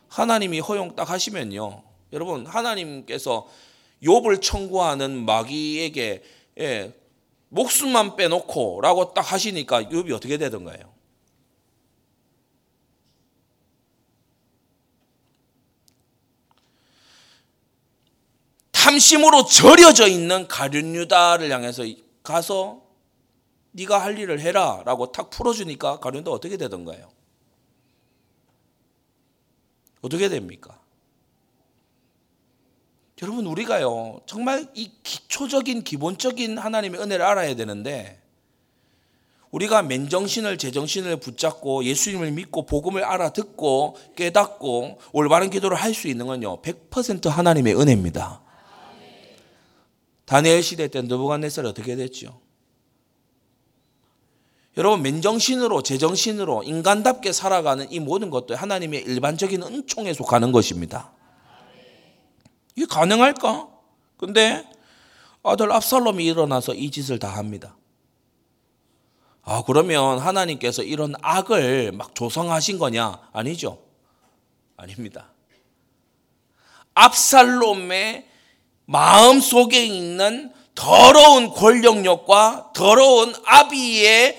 하나님이 0.09 0.59
허용 0.59 0.95
딱 0.95 1.09
하시면요. 1.09 1.83
여러분 2.11 2.45
하나님께서 2.45 3.47
욥을 4.03 4.41
청구하는 4.41 5.23
마귀에게 5.25 6.23
예, 6.59 6.93
목숨만 7.49 8.15
빼놓고라고 8.17 9.13
딱 9.13 9.31
하시니까 9.31 9.83
욥이 9.83 10.11
어떻게 10.13 10.37
되던가요? 10.37 10.79
탐심으로 18.81 19.45
절여져 19.45 20.07
있는 20.07 20.47
가룟유다를 20.47 21.51
향해서 21.51 21.83
가서 22.23 22.81
네가 23.73 24.01
할 24.01 24.17
일을 24.17 24.39
해라라고 24.39 25.11
탁 25.11 25.29
풀어주니까 25.29 25.99
가룟유다 25.99 26.31
어떻게 26.31 26.57
되던가요? 26.57 27.11
어떻게 30.01 30.29
됩니까? 30.29 30.79
여러분 33.21 33.45
우리가요 33.45 34.21
정말 34.25 34.67
이 34.73 34.91
기초적인 35.03 35.83
기본적인 35.83 36.57
하나님의 36.57 36.99
은혜를 37.01 37.23
알아야 37.23 37.55
되는데 37.55 38.19
우리가 39.51 39.83
맨정신을 39.83 40.57
제정신을 40.57 41.17
붙잡고 41.17 41.83
예수님을 41.83 42.31
믿고 42.31 42.65
복음을 42.65 43.03
알아듣고 43.03 43.97
깨닫고 44.15 44.97
올바른 45.11 45.51
기도를 45.51 45.77
할 45.77 45.93
수 45.93 46.07
있는 46.07 46.25
건요 46.25 46.63
100% 46.63 47.29
하나님의 47.29 47.79
은혜입니다. 47.79 48.41
다니엘 50.31 50.63
시대 50.63 50.87
때 50.87 51.01
느부갓네살이 51.01 51.67
어떻게 51.67 51.97
됐죠? 51.97 52.39
여러분 54.77 55.01
맨정신으로 55.01 55.83
제정신으로 55.83 56.63
인간답게 56.63 57.33
살아가는 57.33 57.91
이 57.91 57.99
모든 57.99 58.29
것도 58.29 58.55
하나님의 58.55 59.01
일반적인 59.01 59.61
은총에 59.61 60.13
속하는 60.13 60.53
것입니다. 60.53 61.11
이게 62.77 62.85
가능할까? 62.85 63.67
근데 64.15 64.65
아들 65.43 65.69
압살롬이 65.69 66.25
일어나서 66.25 66.75
이 66.75 66.91
짓을 66.91 67.19
다 67.19 67.27
합니다. 67.27 67.75
아, 69.43 69.63
그러면 69.67 70.17
하나님께서 70.17 70.81
이런 70.81 71.13
악을 71.21 71.91
막 71.91 72.15
조성하신 72.15 72.79
거냐? 72.79 73.19
아니죠. 73.33 73.83
아닙니다. 74.77 75.33
압살롬의 76.93 78.30
마음 78.91 79.39
속에 79.39 79.85
있는 79.85 80.51
더러운 80.75 81.49
권력력과 81.53 82.71
더러운 82.75 83.33
아비의 83.45 84.37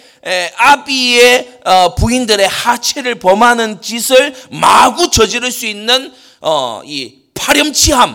아비의 0.57 1.61
어, 1.65 1.95
부인들의 1.95 2.47
하체를 2.47 3.19
범하는 3.19 3.81
짓을 3.81 4.35
마구 4.51 5.11
저지를 5.11 5.51
수 5.51 5.65
있는 5.65 6.13
어, 6.43 6.83
이 6.85 7.23
파렴치함 7.33 8.15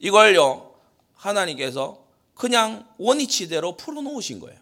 이걸요 0.00 0.74
하나님께서 1.14 2.04
그냥 2.34 2.88
원위치대로 2.98 3.76
풀어놓으신 3.76 4.40
거예요. 4.40 4.58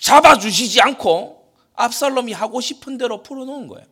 잡아주시지 0.00 0.80
않고 0.80 1.52
압살롬이 1.74 2.32
하고 2.32 2.60
싶은 2.60 2.98
대로 2.98 3.22
풀어놓은 3.22 3.68
거예요. 3.68 3.86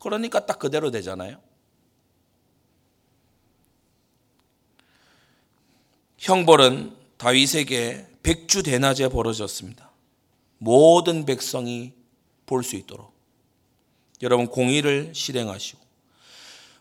그러니까 0.00 0.44
딱 0.44 0.58
그대로 0.58 0.90
되잖아요. 0.90 1.38
형벌은 6.22 6.94
다윗에게 7.18 8.06
백주 8.22 8.62
대낮에 8.62 9.08
벌어졌습니다. 9.08 9.90
모든 10.58 11.26
백성이 11.26 11.92
볼 12.46 12.62
수 12.62 12.76
있도록 12.76 13.12
여러분 14.22 14.46
공의를 14.46 15.12
실행하시고 15.14 15.80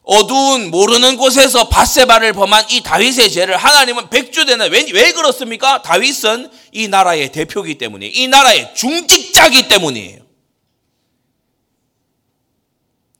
어두운 0.03 0.69
모르는 0.69 1.17
곳에서 1.17 1.69
바세바를 1.69 2.33
범한 2.33 2.69
이 2.71 2.81
다윗의 2.81 3.31
죄를 3.31 3.57
하나님은 3.57 4.09
백주 4.09 4.45
대낮 4.45 4.71
왜, 4.71 4.85
왜 4.91 5.11
그렇습니까? 5.13 5.81
다윗은 5.81 6.51
이 6.71 6.87
나라의 6.87 7.31
대표기 7.31 7.77
때문에 7.77 8.07
이 8.07 8.27
나라의 8.27 8.75
중직자기 8.75 9.67
때문이에요. 9.69 10.21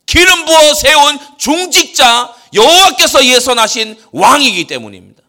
기름 0.06 0.46
부어 0.46 0.74
세운 0.74 1.20
중직자 1.38 2.36
여호와께서 2.54 3.26
예선하신 3.26 3.98
왕이기 4.12 4.68
때문입니다. 4.68 5.21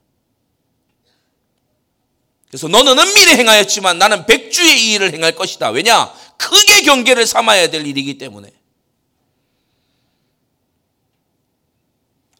그래서 2.53 2.69
너는 2.69 2.99
은밀히 2.99 3.35
행하였지만 3.37 3.97
나는 3.97 4.27
백주의 4.27 4.79
이 4.79 4.93
일을 4.93 5.15
행할 5.15 5.35
것이다. 5.35 5.71
왜냐? 5.71 6.13
크게 6.37 6.83
경계를 6.83 7.27
삼아야 7.27 7.71
될 7.71 7.87
일이기 7.87 8.19
때문에. 8.19 8.53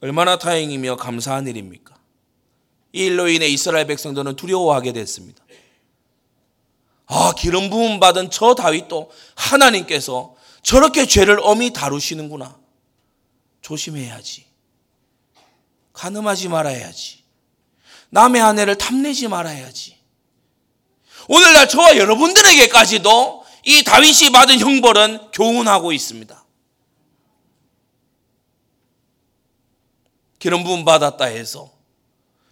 얼마나 0.03 0.37
다행이며 0.37 0.97
감사한 0.97 1.47
일입니까? 1.47 1.97
이 2.93 3.07
일로 3.07 3.27
인해 3.31 3.47
이스라엘 3.47 3.87
백성들은 3.87 4.37
두려워하게 4.37 4.93
됐습니다. 4.93 5.43
아, 7.07 7.33
기름 7.35 7.71
부음 7.71 7.99
받은 7.99 8.31
저 8.31 8.55
다윗도 8.55 9.11
하나님께서 9.35 10.37
저렇게 10.63 11.07
죄를 11.07 11.41
엄히 11.41 11.73
다루시는구나. 11.73 12.61
조심해야지. 13.63 14.45
가늠하지 15.95 16.49
말아야지. 16.49 17.23
남의 18.11 18.43
아내를 18.43 18.77
탐내지 18.77 19.29
말아야지. 19.29 19.92
오늘날 21.29 21.69
저와 21.69 21.97
여러분들에게까지도 21.97 23.45
이 23.65 23.85
다윗이 23.85 24.31
받은 24.33 24.59
형벌은 24.59 25.31
교훈하고 25.33 25.93
있습니다. 25.93 26.43
기름 30.39 30.65
부음 30.65 30.85
받았다 30.85 31.27
해서 31.27 31.71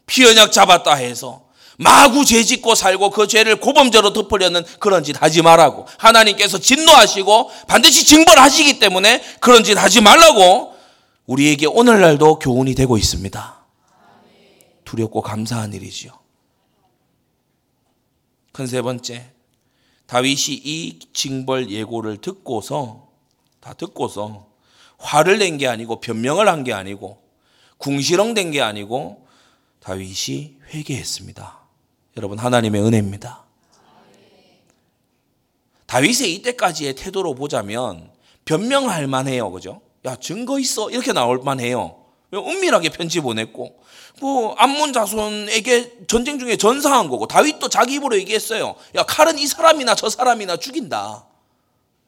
피언약 0.07 0.53
잡았다 0.53 0.95
해서 0.95 1.51
마구 1.77 2.25
죄 2.25 2.45
짓고 2.45 2.75
살고 2.75 3.11
그 3.11 3.27
죄를 3.27 3.57
고범죄로 3.57 4.13
덮으려는 4.13 4.63
그런 4.79 5.03
짓 5.03 5.21
하지 5.21 5.41
말라고 5.41 5.87
하나님께서 5.99 6.59
진노하시고 6.59 7.51
반드시 7.67 8.05
징벌하시기 8.05 8.79
때문에 8.79 9.23
그런 9.41 9.65
짓 9.65 9.79
하지 9.79 10.01
말라고 10.03 10.75
우리에게 11.27 11.67
오늘날도 11.67 12.39
교훈이 12.39 12.75
되고 12.75 12.99
있습니다. 12.99 13.65
두렵고 14.85 15.23
감사한 15.23 15.73
일이지요. 15.73 16.13
큰 18.61 18.67
세 18.67 18.83
번째, 18.83 19.33
다윗이 20.07 20.61
이 20.65 20.99
징벌 21.15 21.71
예고를 21.71 22.19
듣고서 22.19 23.09
다 23.61 23.73
듣고서 23.73 24.49
화를 24.99 25.39
낸 25.39 25.57
게 25.57 25.67
아니고 25.67 26.01
변명을 26.01 26.47
한 26.47 26.63
게 26.63 26.75
아니고 26.75 27.23
궁시렁된 27.79 28.51
게 28.51 28.61
아니고 28.61 29.27
다윗이 29.81 30.57
회개했습니다. 30.75 31.59
여러분 32.19 32.39
하나님의 32.39 32.83
은혜입니다. 32.83 33.45
다윗의 35.87 36.35
이때까지의 36.35 36.97
태도로 36.97 37.35
보자면 37.35 38.11
변명할 38.45 39.07
만해요. 39.07 39.51
그죠? 39.51 39.81
야, 40.05 40.17
증거 40.17 40.59
있어. 40.61 40.91
이렇게 40.91 41.15
나올 41.15 41.39
만해요. 41.43 42.00
은밀하게 42.39 42.91
편지 42.91 43.21
보냈고 43.21 43.77
뭐 44.21 44.55
암몬 44.55 44.93
자손에게 44.93 46.07
전쟁 46.07 46.39
중에 46.39 46.57
전사한 46.57 47.09
거고 47.09 47.27
다윗도 47.27 47.69
자기 47.69 47.95
입으로 47.95 48.19
얘기했어요. 48.19 48.77
야 48.95 49.03
칼은 49.03 49.39
이 49.39 49.47
사람이나 49.47 49.95
저 49.95 50.09
사람이나 50.09 50.57
죽인다. 50.57 51.27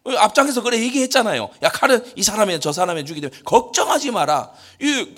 앞장에서 0.05 0.63
그래 0.63 0.81
얘기했잖아요. 0.81 1.49
야 1.63 1.69
칼은 1.69 2.05
이 2.17 2.23
사람이나 2.23 2.59
저 2.59 2.73
사람이나 2.73 3.07
죽이되 3.07 3.31
걱정하지 3.45 4.11
마라. 4.11 4.51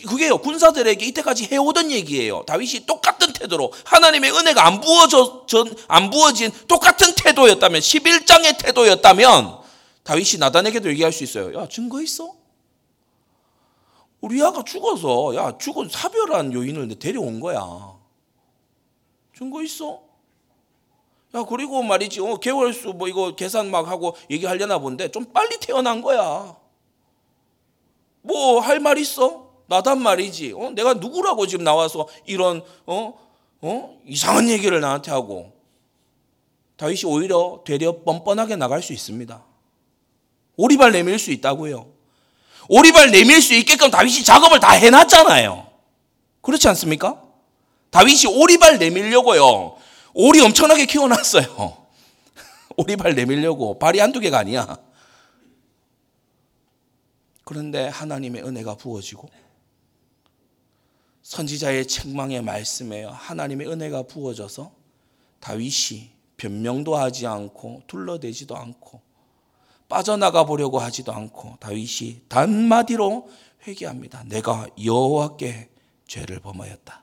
그게요 0.06 0.38
군사들에게 0.38 1.04
이때까지 1.06 1.48
해오던 1.50 1.90
얘기예요. 1.90 2.44
다윗이 2.46 2.84
똑같은 2.86 3.32
태도로 3.32 3.72
하나님의 3.84 4.30
은혜가 4.32 4.66
안 4.66 4.80
부어져 4.80 5.46
안 5.88 6.10
부어진 6.10 6.50
똑같은 6.68 7.14
태도였다면 7.14 7.80
11장의 7.80 8.58
태도였다면 8.58 9.58
다윗이 10.02 10.38
나단에게도 10.38 10.90
얘기할 10.90 11.12
수 11.12 11.24
있어요. 11.24 11.58
야 11.58 11.66
증거 11.66 12.02
있어? 12.02 12.43
우리 14.24 14.42
아가 14.42 14.62
죽어서 14.64 15.34
야 15.36 15.58
죽은 15.58 15.90
사별한 15.90 16.54
요인을 16.54 16.98
데려온 16.98 17.40
거야. 17.40 17.94
증거 19.36 19.62
있어? 19.62 20.00
야 21.34 21.44
그리고 21.44 21.82
말이지 21.82 22.20
어, 22.22 22.36
개월수 22.36 22.94
뭐 22.94 23.06
이거 23.06 23.34
계산 23.36 23.70
막 23.70 23.86
하고 23.86 24.16
얘기하려나 24.30 24.78
본데 24.78 25.10
좀 25.10 25.26
빨리 25.26 25.58
태어난 25.60 26.00
거야. 26.00 26.56
뭐 28.22 28.60
할 28.60 28.80
말 28.80 28.96
있어? 28.96 29.50
나단 29.66 30.00
말이지. 30.00 30.54
어? 30.56 30.70
내가 30.70 30.94
누구라고 30.94 31.46
지금 31.46 31.62
나와서 31.62 32.08
이런 32.24 32.62
어? 32.86 33.12
어? 33.60 33.98
이상한 34.06 34.48
얘기를 34.48 34.80
나한테 34.80 35.10
하고 35.10 35.52
다윗이 36.78 37.02
오히려 37.04 37.60
되려 37.66 38.00
뻔뻔하게 38.04 38.56
나갈 38.56 38.80
수 38.82 38.94
있습니다. 38.94 39.44
오리발 40.56 40.92
내밀 40.92 41.18
수 41.18 41.30
있다고요. 41.30 41.92
오리발 42.68 43.10
내밀 43.10 43.42
수 43.42 43.54
있게끔 43.54 43.90
다윗이 43.90 44.24
작업을 44.24 44.60
다 44.60 44.70
해놨잖아요. 44.70 45.70
그렇지 46.40 46.68
않습니까? 46.68 47.22
다윗이 47.90 48.26
오리발 48.26 48.78
내밀려고요. 48.78 49.76
오리 50.14 50.40
엄청나게 50.40 50.86
키워놨어요. 50.86 51.86
오리발 52.76 53.14
내밀려고 53.14 53.78
발이 53.78 53.98
한두 53.98 54.20
개가 54.20 54.38
아니야. 54.38 54.76
그런데 57.44 57.88
하나님의 57.88 58.42
은혜가 58.42 58.76
부어지고 58.76 59.28
선지자의 61.22 61.86
책망의 61.86 62.42
말씀에 62.42 63.04
하나님의 63.04 63.68
은혜가 63.68 64.04
부어져서 64.04 64.72
다윗이 65.40 66.10
변명도 66.36 66.96
하지 66.96 67.26
않고 67.26 67.82
둘러대지도 67.86 68.56
않고 68.56 69.00
빠져나가 69.88 70.44
보려고 70.44 70.78
하지도 70.78 71.12
않고 71.12 71.56
다윗이 71.60 72.22
단마디로 72.28 73.28
회개합니다. 73.66 74.24
내가 74.26 74.66
여호와께 74.82 75.68
죄를 76.06 76.40
범하였다. 76.40 77.02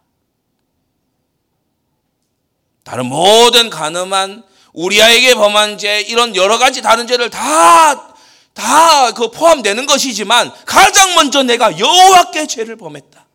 다른 2.83 3.05
모든 3.05 3.69
가늠한 3.69 4.43
우리아에게 4.73 5.35
범한 5.35 5.77
죄 5.77 6.01
이런 6.01 6.35
여러 6.35 6.57
가지 6.57 6.81
다른 6.81 7.07
죄를 7.07 7.29
다 7.29 8.11
다 8.53 9.13
그 9.13 9.31
포함되는 9.31 9.85
것이지만 9.85 10.51
가장 10.65 11.15
먼저 11.15 11.43
내가 11.43 11.77
여호와께 11.77 12.47
죄를 12.47 12.75
범했다. 12.75 13.27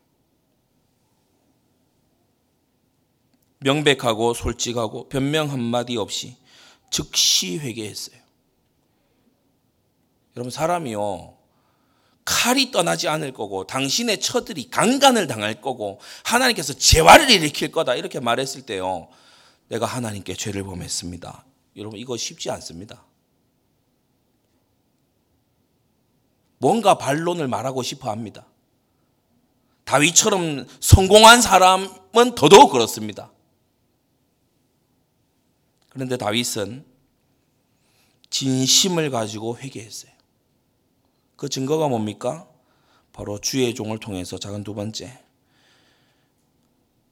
명백하고 3.61 4.35
솔직하고 4.35 5.09
변명 5.09 5.51
한마디 5.51 5.97
없이 5.97 6.37
즉시 6.91 7.59
회개했어요. 7.59 8.16
여러분 10.37 10.51
사람이요 10.51 11.35
칼이 12.25 12.71
떠나지 12.71 13.09
않을 13.09 13.33
거고 13.33 13.67
당신의 13.67 14.21
처들이 14.21 14.69
강간을 14.69 15.27
당할 15.27 15.61
거고 15.61 16.01
하나님께서 16.25 16.75
재활을 16.75 17.31
일으킬 17.31 17.73
거다 17.73 17.95
이렇게 17.95 18.21
말했을 18.21 18.63
때요 18.63 19.09
내가 19.69 19.87
하나님께 19.87 20.35
죄를 20.35 20.63
범했습니다. 20.65 21.45
여러분 21.77 21.99
이거 21.99 22.17
쉽지 22.17 22.51
않습니다. 22.51 23.05
뭔가 26.59 26.99
반론을 26.99 27.49
말하고 27.49 27.83
싶어 27.83 28.11
합니다. 28.11 28.47
다윗처럼 29.85 30.67
성공한 30.81 31.41
사람은 31.41 32.35
더더욱 32.35 32.73
그렇습니다. 32.73 33.31
그런데 35.91 36.17
다윗은 36.17 36.85
진심을 38.31 39.11
가지고 39.11 39.59
회개했어요. 39.59 40.16
그 41.37 41.49
증거가 41.49 41.89
뭡니까? 41.89 42.49
바로 43.13 43.41
주의 43.41 43.75
종을 43.75 43.99
통해서 43.99 44.39
작은 44.39 44.65
두 44.65 44.75
번째 44.75 45.23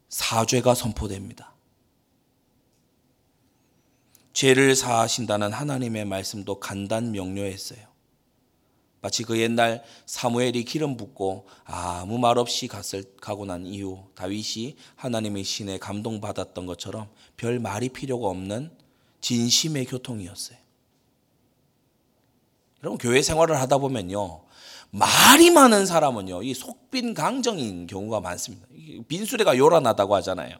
사죄가 0.08 0.74
선포됩니다. 0.74 1.52
죄를 4.32 4.74
사하신다는 4.74 5.52
하나님의 5.52 6.04
말씀도 6.04 6.60
간단 6.60 7.12
명료했어요. 7.12 7.94
마치 9.00 9.22
그 9.22 9.38
옛날 9.38 9.84
사무엘이 10.06 10.64
기름 10.64 10.96
붓고 10.96 11.46
아무 11.64 12.18
말 12.18 12.38
없이 12.38 12.68
갔을, 12.68 13.04
가고 13.20 13.44
난 13.44 13.66
이후 13.66 14.08
다윗이 14.14 14.76
하나님의 14.96 15.44
신에 15.44 15.78
감동받았던 15.78 16.66
것처럼 16.66 17.08
별 17.36 17.58
말이 17.58 17.90
필요가 17.90 18.28
없는 18.28 18.70
진심의 19.20 19.84
교통이었어요. 19.86 20.63
여러분 22.84 22.98
교회 22.98 23.22
생활을 23.22 23.58
하다 23.62 23.78
보면요. 23.78 24.42
말이 24.90 25.50
많은 25.50 25.86
사람은요. 25.86 26.42
이 26.42 26.52
속빈 26.52 27.14
강정인 27.14 27.86
경우가 27.86 28.20
많습니다. 28.20 28.66
빈수레가 29.08 29.56
요란하다고 29.56 30.14
하잖아요. 30.16 30.54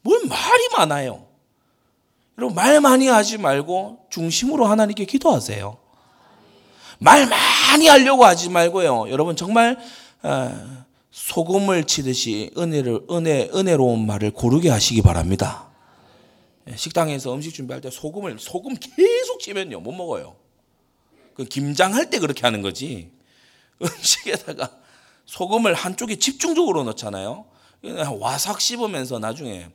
뭘 0.00 0.22
말이 0.26 0.68
많아요. 0.74 1.26
여러분 2.38 2.54
말 2.54 2.80
많이 2.80 3.08
하지 3.08 3.36
말고 3.36 4.06
중심으로 4.08 4.64
하나님께 4.64 5.04
기도하세요. 5.04 5.76
말 6.98 7.26
많이 7.26 7.88
하려고 7.88 8.24
하지 8.24 8.48
말고요. 8.48 9.10
여러분 9.10 9.36
정말 9.36 9.78
어, 10.22 10.86
소금을 11.10 11.84
치듯이 11.84 12.50
은혜를 12.56 13.06
은혜 13.10 13.50
은혜로운 13.54 14.06
말을 14.06 14.30
고르게 14.30 14.70
하시기 14.70 15.02
바랍니다. 15.02 15.68
예, 16.68 16.74
식당에서 16.74 17.34
음식 17.34 17.52
준비할 17.52 17.82
때 17.82 17.90
소금을 17.90 18.38
소금 18.38 18.76
계속 18.76 19.40
치면요 19.40 19.80
못 19.80 19.92
먹어요. 19.92 20.45
그 21.36 21.44
김장할 21.44 22.08
때 22.08 22.18
그렇게 22.18 22.42
하는 22.42 22.62
거지. 22.62 23.10
음식에다가 23.80 24.70
소금을 25.26 25.74
한쪽에 25.74 26.16
집중적으로 26.16 26.82
넣잖아요. 26.84 27.44
와삭 28.18 28.60
씹으면서 28.60 29.18
나중에 29.18 29.68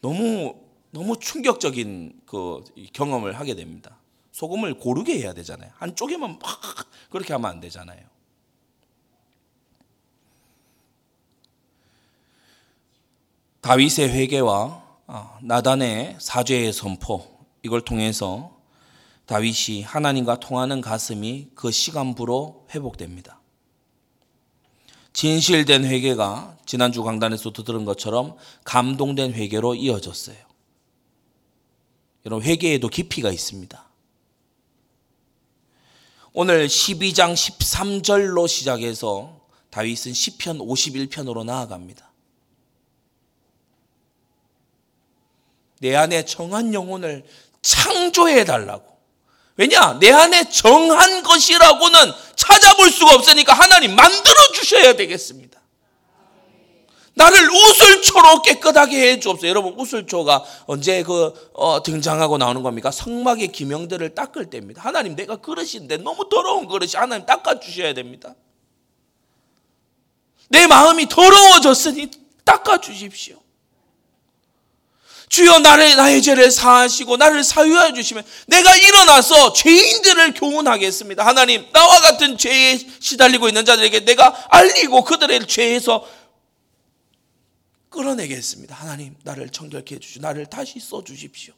너무 0.00 0.54
너무 0.90 1.18
충격적인 1.18 2.20
그 2.24 2.64
경험을 2.92 3.38
하게 3.38 3.54
됩니다. 3.54 3.98
소금을 4.32 4.78
고르게 4.78 5.18
해야 5.18 5.34
되잖아요. 5.34 5.70
한쪽에만 5.74 6.38
막 6.38 6.60
그렇게 7.10 7.32
하면 7.32 7.50
안 7.50 7.60
되잖아요. 7.60 8.00
다윗의 13.60 14.10
회개와 14.10 14.82
아, 15.08 15.38
나단의 15.42 16.16
사죄의 16.20 16.72
선포 16.72 17.26
이걸 17.62 17.80
통해서 17.80 18.57
다윗이 19.28 19.82
하나님과 19.82 20.40
통하는 20.40 20.80
가슴이 20.80 21.50
그 21.54 21.70
시간부로 21.70 22.66
회복됩니다. 22.74 23.42
진실된 25.12 25.84
회개가 25.84 26.56
지난주 26.64 27.02
강단에서도 27.02 27.62
들은 27.62 27.84
것처럼 27.84 28.36
감동된 28.64 29.34
회개로 29.34 29.74
이어졌어요. 29.74 30.36
여러분 32.24 32.42
회개에도 32.46 32.88
깊이가 32.88 33.30
있습니다. 33.30 33.84
오늘 36.32 36.66
12장 36.66 37.34
13절로 37.34 38.48
시작해서 38.48 39.46
다윗은 39.68 40.14
시편 40.14 40.58
51편으로 40.58 41.44
나아갑니다. 41.44 42.10
내 45.80 45.94
안에 45.94 46.24
정한 46.24 46.72
영혼을 46.72 47.26
창조해 47.60 48.46
달라고. 48.46 48.97
왜냐? 49.58 49.98
내 49.98 50.10
안에 50.10 50.48
정한 50.50 51.24
것이라고는 51.24 52.12
찾아볼 52.36 52.90
수가 52.92 53.16
없으니까 53.16 53.52
하나님 53.52 53.94
만들어 53.96 54.34
주셔야 54.54 54.94
되겠습니다. 54.94 55.58
나를 57.14 57.50
우슬초로 57.50 58.42
깨끗하게 58.42 59.10
해 59.10 59.18
주옵소서. 59.18 59.48
여러분 59.48 59.74
우슬초가 59.76 60.44
언제 60.66 61.02
그 61.02 61.50
어, 61.54 61.82
등장하고 61.82 62.38
나오는 62.38 62.62
겁니까? 62.62 62.92
성막의 62.92 63.48
기명들을 63.48 64.14
닦을 64.14 64.48
때입니다. 64.48 64.80
하나님 64.82 65.16
내가 65.16 65.36
그릇인데 65.38 65.96
너무 65.96 66.28
더러운 66.28 66.68
그릇이 66.68 66.92
하나님 66.94 67.26
닦아 67.26 67.58
주셔야 67.58 67.92
됩니다. 67.94 68.36
내 70.48 70.68
마음이 70.68 71.08
더러워졌으니 71.08 72.12
닦아 72.44 72.80
주십시오. 72.80 73.36
주여 75.28 75.58
나를 75.58 75.96
나의 75.96 76.22
죄를 76.22 76.50
사하시고 76.50 77.16
나를 77.16 77.44
사유하여 77.44 77.92
주시면 77.92 78.24
내가 78.46 78.74
일어나서 78.76 79.52
죄인들을 79.52 80.34
교훈하겠습니다. 80.34 81.24
하나님 81.24 81.66
나와 81.72 82.00
같은 82.00 82.38
죄에 82.38 82.78
시달리고 83.00 83.48
있는 83.48 83.64
자들에게 83.64 84.04
내가 84.04 84.46
알리고 84.50 85.04
그들의 85.04 85.46
죄에서 85.46 86.06
끌어내겠습니다. 87.90 88.74
하나님 88.74 89.14
나를 89.24 89.50
청결케 89.50 89.96
해 89.96 89.98
주시오. 89.98 90.22
나를 90.22 90.46
다시 90.46 90.78
써 90.80 91.02
주십시오. 91.02 91.54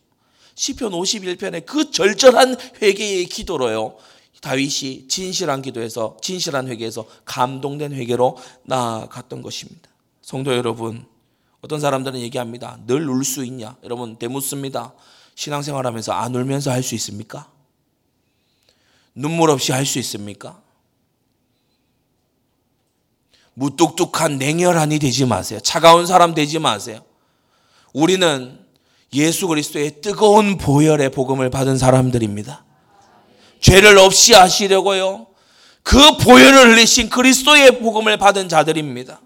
시편 0.54 0.92
51편의 0.92 1.66
그 1.66 1.90
절절한 1.90 2.56
회개의 2.82 3.26
기도로요. 3.26 3.96
다윗이 4.40 5.08
진실한 5.08 5.62
기도에서 5.62 6.16
진실한 6.22 6.68
회개에서 6.68 7.06
감동된 7.24 7.92
회개로 7.92 8.38
나아갔던 8.64 9.42
것입니다. 9.42 9.90
성도 10.22 10.54
여러분 10.54 11.04
어떤 11.62 11.80
사람들은 11.80 12.20
얘기합니다. 12.20 12.78
늘 12.86 13.08
울 13.08 13.24
수 13.24 13.44
있냐? 13.44 13.76
여러분 13.84 14.16
대묻습니다. 14.16 14.92
신앙생활 15.34 15.86
하면서 15.86 16.12
안 16.12 16.34
울면서 16.34 16.70
할 16.70 16.82
수 16.82 16.94
있습니까? 16.94 17.48
눈물 19.14 19.50
없이 19.50 19.72
할 19.72 19.84
수 19.84 19.98
있습니까? 19.98 20.60
무뚝뚝한 23.54 24.38
냉혈한이 24.38 24.98
되지 24.98 25.26
마세요. 25.26 25.60
차가운 25.60 26.06
사람 26.06 26.34
되지 26.34 26.58
마세요. 26.58 27.00
우리는 27.92 28.58
예수 29.12 29.48
그리스도의 29.48 30.00
뜨거운 30.00 30.56
보혈의 30.56 31.10
복음을 31.10 31.50
받은 31.50 31.76
사람들입니다. 31.76 32.64
죄를 33.60 33.98
없이 33.98 34.32
하시려고요. 34.32 35.26
그 35.82 36.16
보혈을 36.18 36.70
흘리신 36.70 37.10
그리스도의 37.10 37.80
복음을 37.80 38.16
받은 38.16 38.48
자들입니다. 38.48 39.20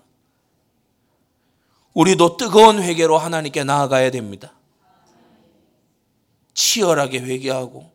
우리도 1.95 2.37
뜨거운 2.37 2.83
회개로 2.83 3.17
하나님께 3.19 3.65
나아가야 3.65 4.11
됩니다. 4.11 4.53
치열하게 6.55 7.21
회개하고 7.21 7.91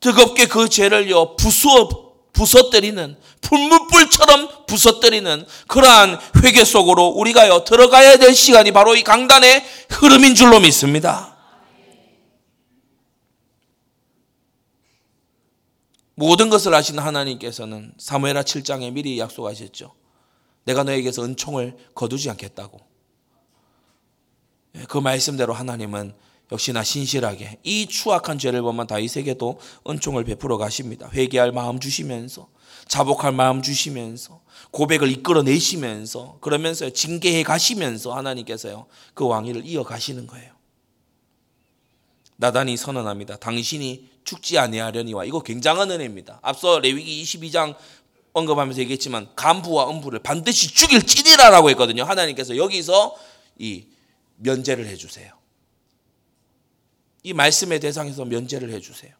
뜨겁게 0.00 0.46
그 0.46 0.68
죄를요 0.68 1.36
부수어 1.36 2.10
부서뜨리는 2.32 3.16
풀무불처럼 3.40 4.66
부서뜨리는 4.66 5.44
그러한 5.66 6.18
회개 6.42 6.64
속으로 6.64 7.08
우리가요 7.08 7.64
들어가야 7.64 8.16
될 8.16 8.34
시간이 8.34 8.72
바로 8.72 8.94
이 8.94 9.02
강단의 9.02 9.64
흐름인 9.90 10.34
줄로 10.34 10.60
믿습니다. 10.60 11.36
모든 16.14 16.50
것을 16.50 16.74
아시는 16.74 17.02
하나님께서는 17.02 17.92
사무엘하 17.98 18.42
7장에 18.42 18.92
미리 18.92 19.18
약속하셨죠. 19.18 19.99
내가 20.64 20.84
너에게서 20.84 21.24
은총을 21.24 21.76
거두지 21.94 22.30
않겠다고. 22.30 22.80
예, 24.76 24.84
그 24.88 24.98
말씀대로 24.98 25.52
하나님은 25.52 26.14
역시나 26.52 26.82
신실하게 26.82 27.58
이 27.62 27.86
추악한 27.86 28.38
죄를 28.38 28.62
범한 28.62 28.86
다윗에게도 28.86 29.60
은총을 29.88 30.24
베풀어 30.24 30.58
가십니다. 30.58 31.08
회개할 31.12 31.52
마음 31.52 31.78
주시면서 31.78 32.48
자복할 32.88 33.32
마음 33.32 33.62
주시면서 33.62 34.40
고백을 34.72 35.10
이끌어 35.10 35.42
내시면서 35.42 36.38
그러면서 36.40 36.90
징계해 36.90 37.44
가시면서 37.44 38.14
하나님께서요 38.16 38.86
그 39.14 39.26
왕위를 39.26 39.64
이어 39.64 39.84
가시는 39.84 40.26
거예요. 40.26 40.52
나단이 42.36 42.76
선언합니다. 42.76 43.36
당신이 43.36 44.08
죽지 44.24 44.58
아니하려니와 44.58 45.24
이거 45.26 45.40
굉장한 45.42 45.90
은혜입니다. 45.90 46.40
앞서 46.42 46.78
레위기 46.80 47.22
22장 47.22 47.76
언급하면서 48.32 48.80
얘기했지만 48.82 49.28
간부와 49.34 49.90
음부를 49.90 50.20
반드시 50.20 50.72
죽일지니라라고 50.72 51.70
했거든요. 51.70 52.04
하나님께서 52.04 52.56
여기서 52.56 53.16
이 53.58 53.86
면제를 54.36 54.86
해주세요. 54.86 55.32
이 57.22 57.32
말씀의 57.32 57.80
대상에서 57.80 58.24
면제를 58.24 58.70
해주세요. 58.70 59.12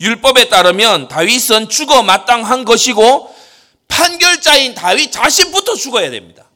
율법에 0.00 0.48
따르면 0.48 1.08
다윗은 1.08 1.68
죽어 1.68 2.02
마땅한 2.02 2.64
것이고 2.64 3.34
판결자인 3.88 4.74
다윗 4.74 5.12
자신부터 5.12 5.74
죽어야 5.74 6.10
됩니다. 6.10 6.50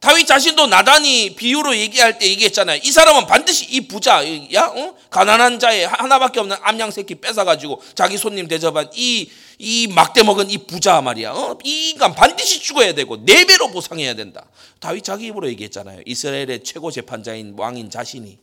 다윗 0.00 0.26
자신도 0.26 0.68
나단이 0.68 1.34
비유로 1.34 1.76
얘기할 1.76 2.18
때 2.18 2.28
얘기했잖아요. 2.28 2.80
이 2.84 2.90
사람은 2.92 3.26
반드시 3.26 3.64
이 3.64 3.88
부자, 3.88 4.22
야, 4.54 4.66
어? 4.66 4.94
가난한 5.10 5.58
자의 5.58 5.86
하나밖에 5.88 6.38
없는 6.38 6.56
암양 6.60 6.92
새끼 6.92 7.16
뺏어가지고 7.16 7.82
자기 7.94 8.16
손님 8.16 8.46
대접한 8.46 8.88
이, 8.94 9.28
이 9.58 9.88
막대 9.88 10.22
먹은 10.22 10.50
이 10.50 10.58
부자 10.58 11.00
말이야. 11.00 11.32
어? 11.32 11.58
이 11.64 11.90
인간 11.90 12.14
반드시 12.14 12.60
죽어야 12.60 12.94
되고 12.94 13.24
네 13.24 13.44
배로 13.44 13.72
보상해야 13.72 14.14
된다. 14.14 14.48
다윗 14.78 15.02
자기 15.02 15.26
입으로 15.26 15.48
얘기했잖아요. 15.48 16.02
이스라엘의 16.06 16.62
최고 16.62 16.92
재판자인 16.92 17.54
왕인 17.56 17.90
자신이 17.90 18.38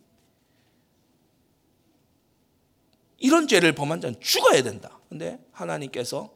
이런 3.19 3.47
죄를 3.47 3.71
범한 3.73 4.01
자는 4.01 4.19
죽어야 4.19 4.61
된다. 4.61 4.99
근데 5.07 5.39
하나님께서 5.53 6.33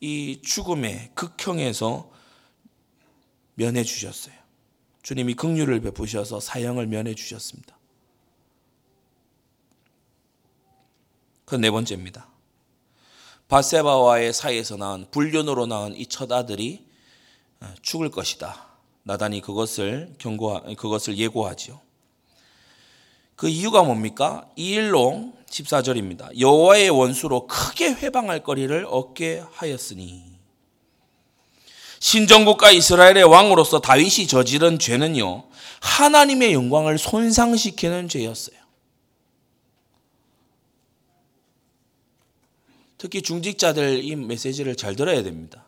이 0.00 0.40
죽음의 0.44 1.10
극형에서 1.14 2.10
면해 3.54 3.82
주셨어요. 3.82 4.33
주님이 5.04 5.34
긍휼을 5.34 5.80
베푸셔서 5.80 6.40
사형을 6.40 6.86
면해 6.88 7.14
주셨습니다. 7.14 7.76
그 11.44 11.56
네 11.56 11.70
번째입니다. 11.70 12.26
바세바와의 13.48 14.32
사이에서 14.32 14.76
낳은 14.76 15.10
불륜으로 15.10 15.66
낳은 15.66 15.94
이 15.96 16.06
첫 16.08 16.32
아들이 16.32 16.86
어, 17.60 17.72
죽을 17.82 18.10
것이다. 18.10 18.66
나단이 19.02 19.42
그것을 19.42 20.14
경고 20.18 20.60
그것을 20.76 21.18
예고하지요. 21.18 21.80
그 23.36 23.48
이유가 23.48 23.82
뭡니까? 23.82 24.48
이 24.56 24.70
일로 24.70 25.34
14절입니다. 25.50 26.40
여호와의 26.40 26.88
원수로 26.88 27.46
크게 27.46 27.92
회방할 27.92 28.42
거리를 28.42 28.86
얻게 28.88 29.44
하였으니 29.52 30.33
신정국가 32.04 32.70
이스라엘의 32.70 33.24
왕으로서 33.24 33.80
다윗이 33.80 34.26
저지른 34.26 34.78
죄는요, 34.78 35.44
하나님의 35.80 36.52
영광을 36.52 36.98
손상시키는 36.98 38.10
죄였어요. 38.10 38.58
특히 42.98 43.22
중직자들 43.22 44.04
이 44.04 44.16
메시지를 44.16 44.76
잘 44.76 44.96
들어야 44.96 45.22
됩니다. 45.22 45.64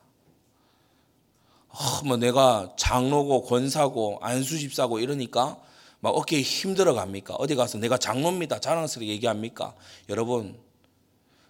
어, 1.70 2.04
뭐 2.04 2.18
내가 2.18 2.74
장로고 2.76 3.44
권사고 3.44 4.18
안수집사고 4.20 4.98
이러니까 4.98 5.56
막 6.00 6.10
어깨에 6.10 6.42
힘들어 6.42 6.92
갑니까? 6.92 7.34
어디 7.36 7.54
가서 7.54 7.78
내가 7.78 7.96
장로입니다. 7.96 8.60
자랑스럽게 8.60 9.08
얘기합니까? 9.08 9.74
여러분, 10.10 10.60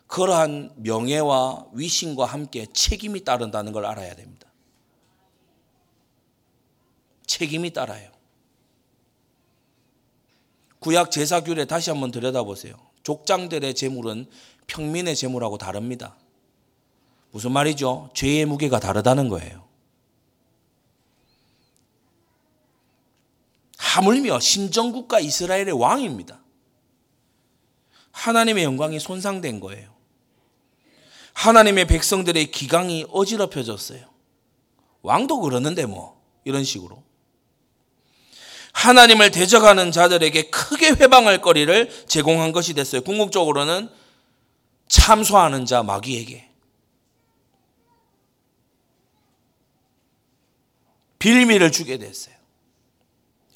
그러한 0.06 0.74
명예와 0.76 1.66
위신과 1.72 2.24
함께 2.24 2.66
책임이 2.72 3.24
따른다는 3.24 3.72
걸 3.72 3.84
알아야 3.84 4.14
됩니다. 4.14 4.45
책임이 7.26 7.72
따라요. 7.72 8.10
구약 10.78 11.10
제사규례 11.10 11.64
다시 11.64 11.90
한번 11.90 12.10
들여다보세요. 12.10 12.74
족장들의 13.02 13.74
재물은 13.74 14.26
평민의 14.66 15.16
재물하고 15.16 15.58
다릅니다. 15.58 16.16
무슨 17.30 17.52
말이죠? 17.52 18.10
죄의 18.14 18.46
무게가 18.46 18.80
다르다는 18.80 19.28
거예요. 19.28 19.66
하물며 23.78 24.40
신정국가 24.40 25.20
이스라엘의 25.20 25.72
왕입니다. 25.72 26.40
하나님의 28.10 28.64
영광이 28.64 28.98
손상된 29.00 29.60
거예요. 29.60 29.94
하나님의 31.34 31.86
백성들의 31.86 32.50
기강이 32.50 33.06
어지럽혀졌어요. 33.10 34.08
왕도 35.02 35.40
그러는데 35.40 35.86
뭐 35.86 36.22
이런 36.44 36.64
식으로. 36.64 37.05
하나님을 38.76 39.30
대적하는 39.30 39.90
자들에게 39.90 40.50
크게 40.50 40.90
회방할 40.90 41.40
거리를 41.40 41.90
제공한 42.06 42.52
것이 42.52 42.74
됐어요. 42.74 43.00
궁극적으로는 43.00 43.88
참소하는 44.88 45.64
자 45.64 45.82
마귀에게 45.82 46.46
빌미를 51.18 51.72
주게 51.72 51.96
됐어요. 51.96 52.34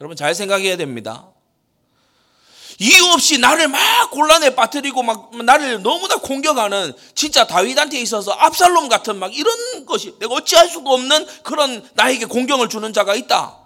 여러분 0.01 0.17
잘 0.17 0.35
생각해야 0.35 0.79
됩니다. 0.79 1.29
이유 2.79 3.05
없이 3.13 3.37
나를 3.37 3.69
막 3.69 4.11
곤란에 4.11 4.55
빠뜨리고 4.55 5.03
막 5.03 5.37
나를 5.37 5.83
너무나 5.83 6.17
공격하는 6.17 6.95
진짜 7.15 7.47
다윗한테 7.47 8.01
있어서 8.01 8.33
압살롬 8.33 8.89
같은 8.89 9.19
막 9.19 9.37
이런 9.37 9.85
것이 9.85 10.19
내가 10.19 10.33
어찌할 10.33 10.67
수가 10.67 10.91
없는 10.91 11.27
그런 11.43 11.87
나에게 11.93 12.25
공경을 12.25 12.71
주는 12.71 12.91
자가 12.95 13.15
있다. 13.15 13.60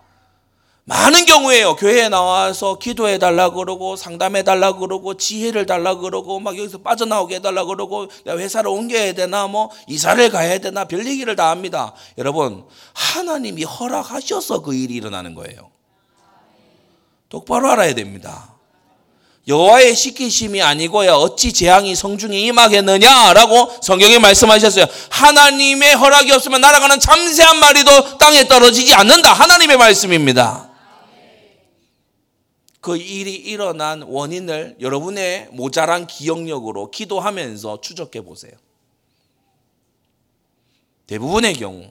많은 0.87 1.25
경우에요. 1.25 1.77
교회에 1.77 2.11
나와서 2.11 2.77
기도해 2.79 3.19
달라 3.19 3.49
그러고 3.51 3.97
상담해 3.97 4.43
달라 4.43 4.75
그러고 4.75 5.17
지혜를 5.17 5.65
달라 5.65 5.95
그러고 5.97 6.41
막 6.41 6.59
여기서 6.59 6.79
빠져나오게 6.79 7.37
해 7.37 7.41
달라 7.41 7.65
그러고 7.65 8.07
내가 8.25 8.39
회사를 8.39 8.69
옮겨야 8.69 9.15
되나 9.15 9.47
뭐 9.47 9.71
이사를 9.89 10.29
가야 10.31 10.59
되나 10.59 10.85
별 10.85 11.07
얘기를 11.07 11.35
다 11.37 11.49
합니다. 11.49 11.95
여러분 12.19 12.65
하나님이 12.93 13.65
허락하셔서 13.65 14.61
그 14.61 14.75
일이 14.75 14.95
일어나는 14.95 15.35
거예요. 15.35 15.71
똑바로 17.31 17.71
알아야 17.71 17.95
됩니다. 17.95 18.51
여호와의 19.49 19.95
시키심이 19.95 20.61
아니고야 20.63 21.15
어찌 21.15 21.53
재앙이 21.55 21.95
성중에 21.95 22.39
임하겠느냐라고 22.39 23.73
성경에 23.83 24.19
말씀하셨어요. 24.19 24.85
하나님의 25.09 25.95
허락이 25.95 26.31
없으면 26.33 26.61
날아가는 26.61 27.01
참새한 27.01 27.59
마리도 27.59 28.19
땅에 28.19 28.47
떨어지지 28.47 28.93
않는다. 28.95 29.33
하나님의 29.33 29.79
말씀입니다. 29.79 30.74
그 32.85 32.99
일이 32.99 33.35
일어난 33.35 34.03
원인을 34.03 34.77
여러분의 34.81 35.49
모자란 35.53 36.07
기억력으로 36.07 36.91
기도하면서 36.91 37.81
추적해 37.81 38.21
보세요. 38.21 38.53
대부분의 41.07 41.55
경우 41.55 41.91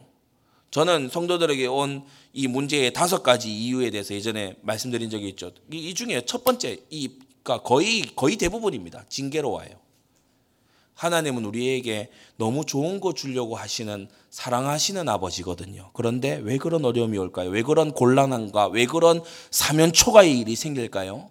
저는 0.72 1.10
성도들에게 1.10 1.68
온 1.68 2.04
이 2.34 2.48
문제의 2.48 2.92
다섯 2.94 3.22
가지 3.22 3.56
이유에 3.56 3.92
대해서 3.92 4.16
예전에 4.16 4.56
말씀드린 4.62 5.12
적이 5.12 5.30
있죠. 5.30 5.52
이 5.72 5.94
중에 5.94 6.24
첫 6.26 6.44
번째, 6.44 6.80
이 6.90 7.12
거의 7.44 8.02
거의 8.16 8.38
대부분입니다. 8.38 9.06
징계로 9.08 9.52
와요. 9.52 9.70
하나님은 10.96 11.46
우리에게 11.46 12.10
너무 12.38 12.66
좋은 12.66 13.00
거 13.00 13.14
주려고 13.14 13.56
하시는 13.56 14.08
사랑하시는 14.30 15.08
아버지거든요. 15.10 15.92
그런데 15.94 16.40
왜 16.44 16.58
그런 16.58 16.86
어려움이 16.86 17.18
올까요? 17.18 17.50
왜 17.50 17.64
그런 17.64 17.92
곤란함과 17.92 18.68
왜 18.68 18.86
그런 18.86 19.22
사면초가의 19.52 20.40
일이 20.40 20.56
생길까요? 20.56 21.30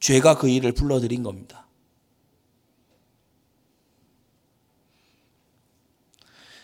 죄가 0.00 0.36
그 0.36 0.48
일을 0.48 0.72
불러들인 0.72 1.22
겁니다. 1.22 1.66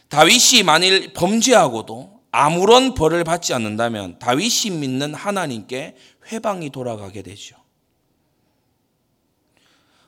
다윗이 0.08 0.62
만일 0.64 1.12
범죄하고도 1.12 2.22
아무런 2.30 2.94
벌을 2.94 3.24
받지 3.24 3.52
않는다면 3.54 4.18
다윗이 4.18 4.76
믿는 4.78 5.14
하나님께 5.14 5.96
회방이 6.32 6.70
돌아가게 6.70 7.22
되죠. 7.22 7.57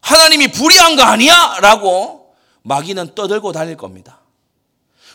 하나님이 0.00 0.48
불의한 0.48 0.96
거 0.96 1.02
아니야? 1.02 1.58
라고 1.60 2.34
마귀는 2.62 3.14
떠들고 3.14 3.52
다닐 3.52 3.76
겁니다. 3.76 4.20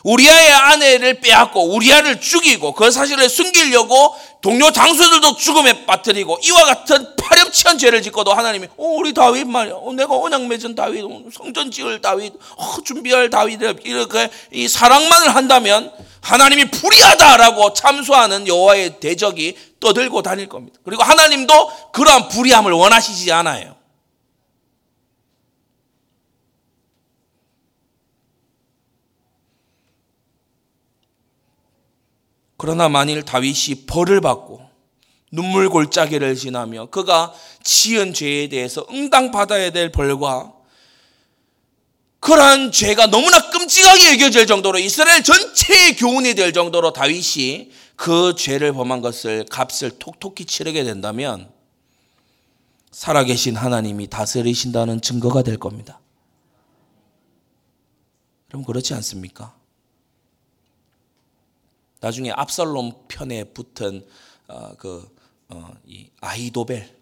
우리아의 0.04 0.52
아내를 0.52 1.20
빼앗고 1.20 1.74
우리아를 1.74 2.20
죽이고 2.20 2.72
그 2.74 2.90
사실을 2.90 3.28
숨기려고 3.28 4.14
동료 4.40 4.70
장수들도 4.70 5.36
죽음에 5.36 5.84
빠뜨리고 5.84 6.38
이와 6.44 6.64
같은 6.64 7.16
파렴 7.16 7.36
파렴치한 7.46 7.78
죄를 7.78 8.02
짓고도 8.02 8.32
하나님이 8.32 8.66
어, 8.76 8.84
우리 8.84 9.12
다윗 9.12 9.46
말이야. 9.46 9.74
어, 9.74 9.92
내가 9.92 10.16
언약 10.16 10.46
맺은 10.46 10.74
다윗, 10.74 11.04
어, 11.04 11.22
성전 11.32 11.70
지을 11.70 12.00
다윗, 12.00 12.32
어, 12.56 12.76
준비할 12.84 13.30
다윗 13.30 13.60
이렇게 13.84 14.30
이 14.52 14.68
사랑만을 14.68 15.34
한다면 15.34 15.92
하나님이 16.20 16.70
불의하다라고 16.70 17.72
참수하는 17.72 18.48
여호와의 18.48 19.00
대적이 19.00 19.56
떠들고 19.80 20.22
다닐 20.22 20.48
겁니다. 20.48 20.78
그리고 20.84 21.02
하나님도 21.02 21.92
그러한 21.92 22.28
불의함을 22.28 22.72
원하시지 22.72 23.30
않아요. 23.32 23.75
그러나 32.56 32.88
만일 32.88 33.22
다윗이 33.22 33.86
벌을 33.86 34.20
받고 34.20 34.66
눈물 35.32 35.68
골짜기를 35.68 36.36
지나며 36.36 36.86
그가 36.86 37.34
지은 37.62 38.14
죄에 38.14 38.48
대해서 38.48 38.86
응당받아야 38.90 39.70
될 39.70 39.90
벌과 39.92 40.52
그러한 42.20 42.72
죄가 42.72 43.06
너무나 43.06 43.50
끔찍하게 43.50 44.14
여겨질 44.14 44.46
정도로 44.46 44.78
이스라엘 44.78 45.22
전체의 45.22 45.96
교훈이 45.96 46.34
될 46.34 46.52
정도로 46.52 46.92
다윗이 46.92 47.70
그 47.94 48.34
죄를 48.36 48.72
범한 48.72 49.00
것을 49.00 49.46
값을 49.50 49.98
톡톡히 49.98 50.44
치르게 50.44 50.84
된다면 50.84 51.50
살아계신 52.90 53.56
하나님이 53.56 54.08
다스리신다는 54.08 55.02
증거가 55.02 55.42
될 55.42 55.58
겁니다. 55.58 56.00
그럼 58.48 58.64
그렇지 58.64 58.94
않습니까? 58.94 59.55
나중에 62.00 62.30
압살롬 62.30 63.06
편에 63.08 63.44
붙은 63.44 64.06
어, 64.48 64.74
그 64.76 65.14
어, 65.48 65.72
이 65.86 66.10
아이도벨, 66.20 66.96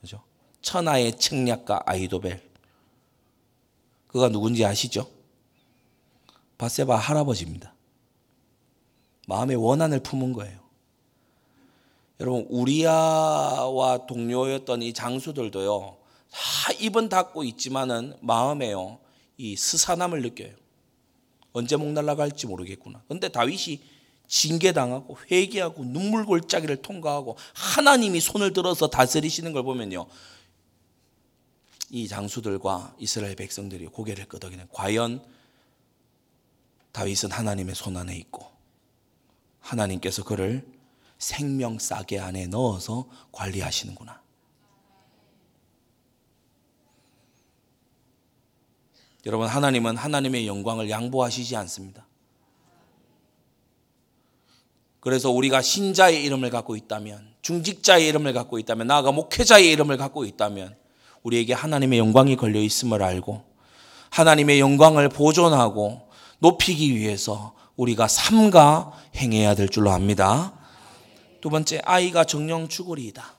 그죠? 0.00 0.22
천하의 0.62 1.18
책략가 1.18 1.82
아이도벨. 1.86 2.42
그가 4.08 4.28
누군지 4.28 4.64
아시죠? 4.64 5.10
바세바 6.56 6.96
할아버지입니다. 6.96 7.74
마음의 9.26 9.56
원한을 9.56 10.00
품은 10.00 10.32
거예요. 10.32 10.64
여러분 12.20 12.46
우리야와 12.48 14.06
동료였던 14.06 14.82
이 14.82 14.92
장수들도요 14.92 15.96
다 16.30 16.72
입은 16.80 17.08
닫고 17.08 17.42
있지만은 17.42 18.16
마음에요 18.20 19.00
이 19.36 19.56
스산함을 19.56 20.22
느껴요. 20.22 20.54
언제 21.52 21.76
목 21.76 21.88
날라갈지 21.88 22.46
모르겠구나. 22.46 23.02
근데 23.08 23.28
다윗이 23.28 23.80
징계당하고 24.34 25.16
회개하고 25.30 25.84
눈물 25.84 26.24
골짜기를 26.24 26.82
통과하고 26.82 27.36
하나님이 27.54 28.20
손을 28.20 28.52
들어서 28.52 28.88
다스리시는 28.88 29.52
걸 29.52 29.62
보면요. 29.62 30.06
이 31.90 32.08
장수들과 32.08 32.96
이스라엘 32.98 33.36
백성들이 33.36 33.86
고개를 33.86 34.26
끄덕이는 34.26 34.66
과연 34.72 35.24
다윗은 36.90 37.30
하나님의 37.30 37.76
손 37.76 37.96
안에 37.96 38.16
있고 38.16 38.50
하나님께서 39.60 40.24
그를 40.24 40.66
생명 41.18 41.78
싸게 41.78 42.18
안에 42.18 42.48
넣어서 42.48 43.08
관리하시는구나. 43.30 44.20
여러분 49.26 49.46
하나님은 49.46 49.96
하나님의 49.96 50.48
영광을 50.48 50.90
양보하시지 50.90 51.54
않습니다. 51.54 52.04
그래서 55.04 55.30
우리가 55.30 55.60
신자의 55.60 56.24
이름을 56.24 56.48
갖고 56.48 56.76
있다면, 56.76 57.34
중직자의 57.42 58.08
이름을 58.08 58.32
갖고 58.32 58.58
있다면, 58.58 58.86
나아가 58.86 59.12
목회자의 59.12 59.70
이름을 59.70 59.98
갖고 59.98 60.24
있다면, 60.24 60.74
우리에게 61.22 61.52
하나님의 61.52 61.98
영광이 61.98 62.36
걸려 62.36 62.58
있음을 62.58 63.02
알고, 63.02 63.44
하나님의 64.08 64.60
영광을 64.60 65.10
보존하고 65.10 66.08
높이기 66.38 66.96
위해서 66.96 67.54
우리가 67.76 68.08
삼가 68.08 68.92
행해야 69.16 69.54
될 69.54 69.68
줄로 69.68 69.90
압니다. 69.90 70.54
두 71.42 71.50
번째, 71.50 71.82
아이가 71.84 72.24
정녕 72.24 72.68
죽으리이다. 72.68 73.34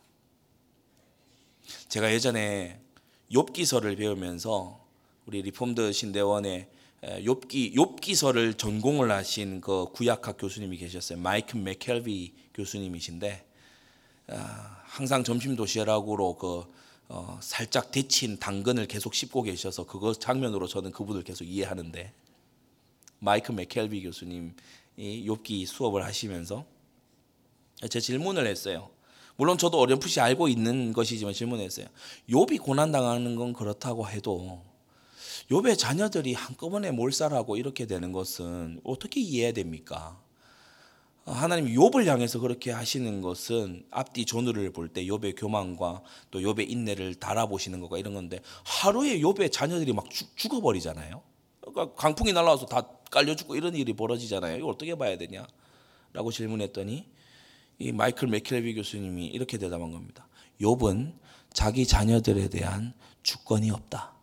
제가 1.89 2.13
예전에 2.13 2.79
욥기서를 3.31 3.97
배우면서 3.97 4.81
우리 5.25 5.41
Reformed 5.41 5.91
신대원의 5.93 6.67
욥기 7.05 7.75
욥기서를 7.75 8.57
전공을 8.57 9.11
하신 9.11 9.61
그 9.61 9.85
구약학 9.93 10.37
교수님이 10.39 10.77
계셨어요. 10.77 11.19
마이크 11.19 11.55
맥켈비 11.55 12.33
교수님이신데 12.55 13.45
아, 14.29 14.81
항상 14.85 15.23
점심 15.23 15.55
도시락으로 15.55 16.35
그 16.35 16.63
어, 17.07 17.37
살짝 17.41 17.91
데친 17.91 18.39
당근을 18.39 18.87
계속 18.87 19.13
씹고 19.13 19.43
계셔서 19.43 19.85
그거 19.85 20.13
장면으로 20.13 20.65
저는 20.65 20.91
그분을 20.91 21.23
계속 21.23 21.43
이해하는데 21.43 22.11
마이크 23.19 23.51
맥켈비 23.51 24.01
교수님이 24.01 24.53
욥기 24.97 25.67
수업을 25.67 26.03
하시면서 26.03 26.65
제 27.87 27.99
질문을 27.99 28.47
했어요. 28.47 28.89
물론 29.35 29.59
저도 29.59 29.79
어렴풋이 29.79 30.21
알고 30.21 30.47
있는 30.47 30.93
것이지만 30.93 31.33
질문했어요. 31.33 31.85
욥이 32.29 32.61
고난 32.61 32.91
당하는 32.91 33.35
건 33.35 33.53
그렇다고 33.53 34.07
해도 34.07 34.63
욥의 35.51 35.77
자녀들이 35.77 36.33
한꺼번에 36.33 36.91
몰살하고 36.91 37.57
이렇게 37.57 37.85
되는 37.85 38.11
것은 38.11 38.81
어떻게 38.83 39.21
이해해야 39.21 39.51
됩니까? 39.51 40.19
하나님 41.25 41.65
욥을 41.73 42.05
향해서 42.05 42.39
그렇게 42.39 42.71
하시는 42.71 43.21
것은 43.21 43.85
앞뒤 43.89 44.25
전후를 44.25 44.71
볼 44.71 44.89
때 44.89 45.03
욥의 45.05 45.35
교만과 45.37 46.03
또 46.29 46.39
욥의 46.39 46.69
인내를 46.69 47.15
달아보시는 47.15 47.79
것과 47.81 47.97
이런 47.97 48.13
건데 48.13 48.39
하루에 48.63 49.19
욥의 49.19 49.51
자녀들이 49.51 49.93
막 49.93 50.05
죽, 50.09 50.53
어버리잖아요 50.53 51.21
그러니까 51.61 51.95
강풍이 51.95 52.31
날라와서 52.31 52.67
다 52.67 52.87
깔려 53.11 53.35
죽고 53.35 53.55
이런 53.55 53.75
일이 53.75 53.93
벌어지잖아요. 53.93 54.57
이거 54.57 54.67
어떻게 54.67 54.95
봐야 54.95 55.17
되냐? 55.17 55.47
라고 56.13 56.31
질문했더니 56.31 57.07
이 57.79 57.91
마이클 57.91 58.27
맥켈비 58.27 58.75
교수님이 58.75 59.27
이렇게 59.27 59.57
대답한 59.57 59.91
겁니다. 59.91 60.27
욥은 60.61 61.13
자기 61.53 61.85
자녀들에 61.87 62.49
대한 62.49 62.93
주권이 63.23 63.71
없다. 63.71 64.14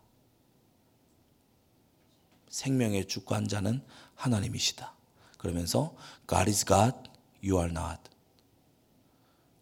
생명의 2.53 3.07
주관자는 3.07 3.83
하나님이시다. 4.13 4.93
그러면서 5.39 5.95
God 6.29 6.47
is 6.47 6.63
God, 6.63 6.95
you 7.43 7.59
are 7.59 7.71
not. 7.71 7.99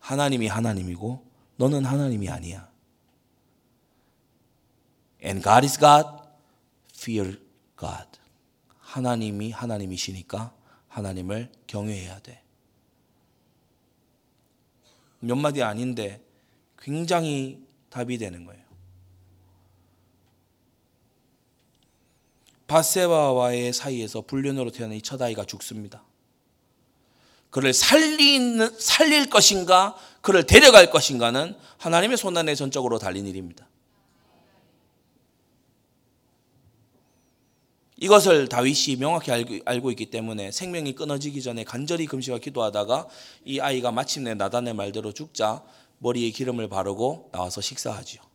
하나님이 0.02 0.48
하나님이고 0.48 1.26
너는 1.56 1.86
하나님이 1.86 2.30
아니야. 2.30 2.70
And 5.24 5.42
God 5.42 5.66
is 5.66 5.80
God, 5.80 6.06
fear 6.94 7.40
God. 7.80 8.20
하나님이 8.80 9.52
하나님이시니까 9.52 10.54
하나님을 10.90 11.50
경외해야 11.68 12.20
돼. 12.20 12.44
몇 15.20 15.36
마디 15.36 15.64
아닌데 15.64 16.22
굉장히 16.78 17.66
답이 17.90 18.18
되는 18.18 18.44
거예요. 18.44 18.61
바세바와의 22.72 23.74
사이에서 23.74 24.22
불륜으로 24.22 24.72
태어난 24.72 24.98
이 24.98 25.02
첫 25.02 25.22
아이가 25.22 25.44
죽습니다. 25.44 26.04
그를 27.50 27.74
살리는, 27.74 28.80
살릴 28.80 29.30
것인가, 29.30 29.98
그를 30.22 30.46
데려갈 30.46 30.90
것인가는 30.90 31.54
하나님의 31.78 32.16
손안에 32.16 32.56
전적으로 32.56 32.98
달린 32.98 33.28
일입니다. 33.28 33.68
이것을 37.98 38.48
다윗이 38.48 38.96
명확히 38.98 39.32
알고, 39.32 39.60
알고 39.66 39.92
있기 39.92 40.06
때문에 40.10 40.52
생명이 40.52 40.96
끊어지기 40.96 41.42
전에 41.42 41.66
간절히 41.66 42.06
금식과 42.06 42.40
기도하다가 42.40 43.08
이 43.44 43.60
아이가 43.60 43.92
마침내 43.92 44.34
나단의 44.34 44.74
말대로 44.76 45.12
죽자 45.12 45.64
머리에 45.98 46.30
기름을 46.32 46.70
바르고 46.70 47.30
나와서 47.34 47.60
식사하지요. 47.60 48.31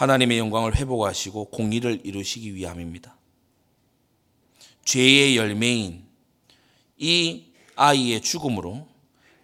하나님의 0.00 0.38
영광을 0.38 0.76
회복하시고 0.76 1.50
공의를 1.50 2.00
이루시기 2.04 2.54
위함입니다. 2.54 3.18
죄의 4.82 5.36
열매인 5.36 6.06
이 6.96 7.52
아이의 7.76 8.22
죽음으로 8.22 8.88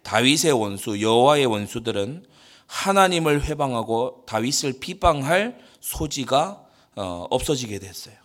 다윗의 0.01 0.53
원수 0.53 0.99
여호와의 0.99 1.45
원수들은 1.45 2.25
하나님을 2.65 3.43
회방하고 3.43 4.23
다윗을 4.25 4.79
비방할 4.79 5.59
소지가 5.79 6.65
어, 6.95 7.27
없어지게 7.29 7.77
됐어요. 7.77 8.15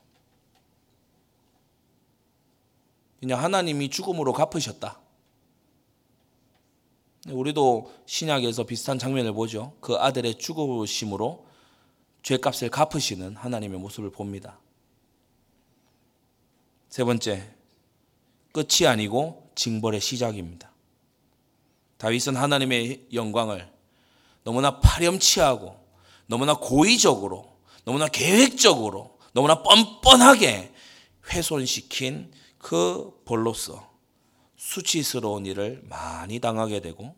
그냥 3.20 3.43
하나님이 3.43 3.91
죽음으로 3.91 4.33
갚으셨다. 4.33 4.99
우리도 7.28 7.93
신약에서 8.07 8.64
비슷한 8.64 8.99
장면을 8.99 9.35
보죠. 9.35 9.74
그 9.80 9.97
아들의 9.97 10.39
죽으심으로 10.39 11.51
죄값을 12.23 12.70
갚으시는 12.70 13.37
하나님의 13.37 13.79
모습을 13.79 14.11
봅니다. 14.11 14.59
세 16.89 17.05
번째, 17.05 17.51
끝이 18.53 18.87
아니고 18.87 19.51
징벌의 19.55 20.01
시작입니다. 20.01 20.70
다윗은 21.97 22.37
하나님의 22.37 23.09
영광을 23.12 23.70
너무나 24.45 24.81
파렴치하고 24.81 25.83
너무나 26.27 26.55
고의적으로 26.55 27.57
너무나 27.85 28.09
계획적으로 28.09 29.18
너무나 29.33 29.62
뻔뻔하게 29.62 30.73
훼손시킨 31.31 32.33
그 32.59 33.23
벌로서 33.25 33.91
수치스러운 34.57 35.47
일을 35.47 35.83
많이 35.85 36.39
당하게 36.39 36.81
되고 36.81 37.14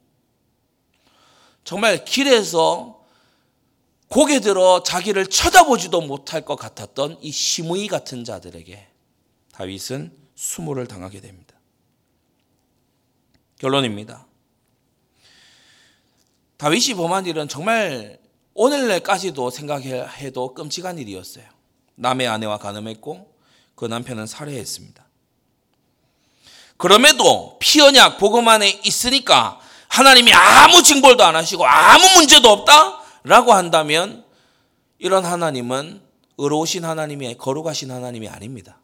정말 1.64 2.04
길에서 2.04 3.03
고개 4.08 4.40
들어 4.40 4.82
자기를 4.82 5.26
쳐다보지도 5.26 6.00
못할 6.02 6.44
것 6.44 6.56
같았던 6.56 7.18
이 7.20 7.30
시므이 7.30 7.88
같은 7.88 8.24
자들에게 8.24 8.86
다윗은 9.52 10.12
수모를 10.34 10.86
당하게 10.86 11.20
됩니다. 11.20 11.54
결론입니다. 13.58 14.26
다윗이 16.56 16.94
범한 16.94 17.26
일은 17.26 17.48
정말 17.48 18.18
오늘날까지도 18.54 19.50
생각해도 19.50 20.54
끔찍한 20.54 20.98
일이었어요. 20.98 21.44
남의 21.96 22.28
아내와 22.28 22.58
간음했고 22.58 23.32
그 23.74 23.84
남편은 23.86 24.26
살해했습니다. 24.26 25.04
그럼에도 26.76 27.58
피언약 27.60 28.18
복음 28.18 28.48
안에 28.48 28.80
있으니까 28.84 29.60
하나님이 29.88 30.32
아무 30.32 30.82
징벌도 30.82 31.24
안 31.24 31.36
하시고 31.36 31.64
아무 31.64 32.04
문제도 32.16 32.48
없다 32.48 33.03
라고 33.24 33.54
한다면 33.54 34.24
이런 34.98 35.24
하나님은 35.24 36.02
의로우신 36.36 36.84
하나님이 36.84 37.36
거룩하신 37.36 37.90
하나님이 37.90 38.28
아닙니다. 38.28 38.78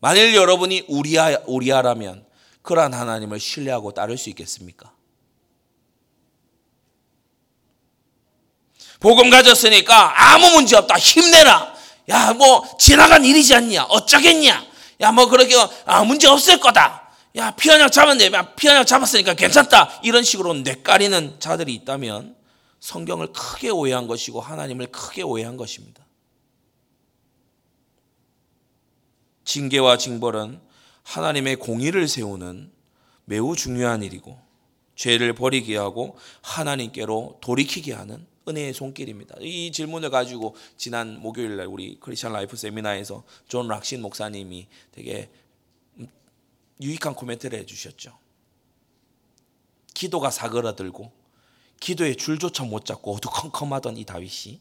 만일 0.00 0.34
여러분이 0.34 0.84
우리아 0.88 1.38
우리아라면 1.46 2.26
그러한 2.62 2.92
하나님을 2.92 3.40
신뢰하고 3.40 3.92
따를 3.92 4.18
수 4.18 4.28
있겠습니까? 4.30 4.92
복음 9.00 9.30
가졌으니까 9.30 10.32
아무 10.34 10.50
문제 10.50 10.76
없다. 10.76 10.96
힘내라. 10.96 11.74
야, 12.08 12.32
뭐 12.32 12.66
지나간 12.78 13.24
일이지 13.24 13.54
않냐? 13.54 13.84
어쩌겠냐? 13.84 14.66
야, 15.00 15.12
뭐 15.12 15.26
그렇게 15.26 15.54
아, 15.84 16.04
문제 16.04 16.26
없을 16.26 16.58
거다. 16.58 17.03
야, 17.36 17.50
피한약 17.56 17.90
잡았네. 17.90 18.30
피한약 18.56 18.86
잡았으니까 18.86 19.34
괜찮다. 19.34 20.00
이런 20.02 20.22
식으로 20.22 20.54
뇌까리는 20.54 21.40
자들이 21.40 21.74
있다면 21.74 22.36
성경을 22.78 23.32
크게 23.32 23.70
오해한 23.70 24.06
것이고 24.06 24.40
하나님을 24.40 24.88
크게 24.88 25.22
오해한 25.22 25.56
것입니다. 25.56 26.04
징계와 29.44 29.98
징벌은 29.98 30.60
하나님의 31.02 31.56
공의를 31.56 32.08
세우는 32.08 32.72
매우 33.24 33.56
중요한 33.56 34.02
일이고 34.02 34.38
죄를 34.94 35.34
버리게 35.34 35.76
하고 35.76 36.16
하나님께로 36.42 37.38
돌이키게 37.40 37.92
하는 37.92 38.26
은혜의 38.46 38.74
손길입니다. 38.74 39.36
이 39.40 39.72
질문을 39.72 40.10
가지고 40.10 40.54
지난 40.76 41.18
목요일 41.18 41.56
날 41.56 41.66
우리 41.66 41.98
크리스천 41.98 42.32
라이프 42.32 42.56
세미나에서 42.56 43.24
존 43.48 43.66
락신 43.68 44.02
목사님이 44.02 44.68
되게 44.92 45.30
유익한 46.80 47.14
코멘트를 47.14 47.58
해주셨죠. 47.60 48.18
기도가 49.94 50.30
사그라들고 50.30 51.12
기도의 51.80 52.16
줄조차 52.16 52.64
못 52.64 52.84
잡고 52.84 53.14
어두컴컴하던 53.14 53.96
이 53.96 54.04
다윗이 54.04 54.60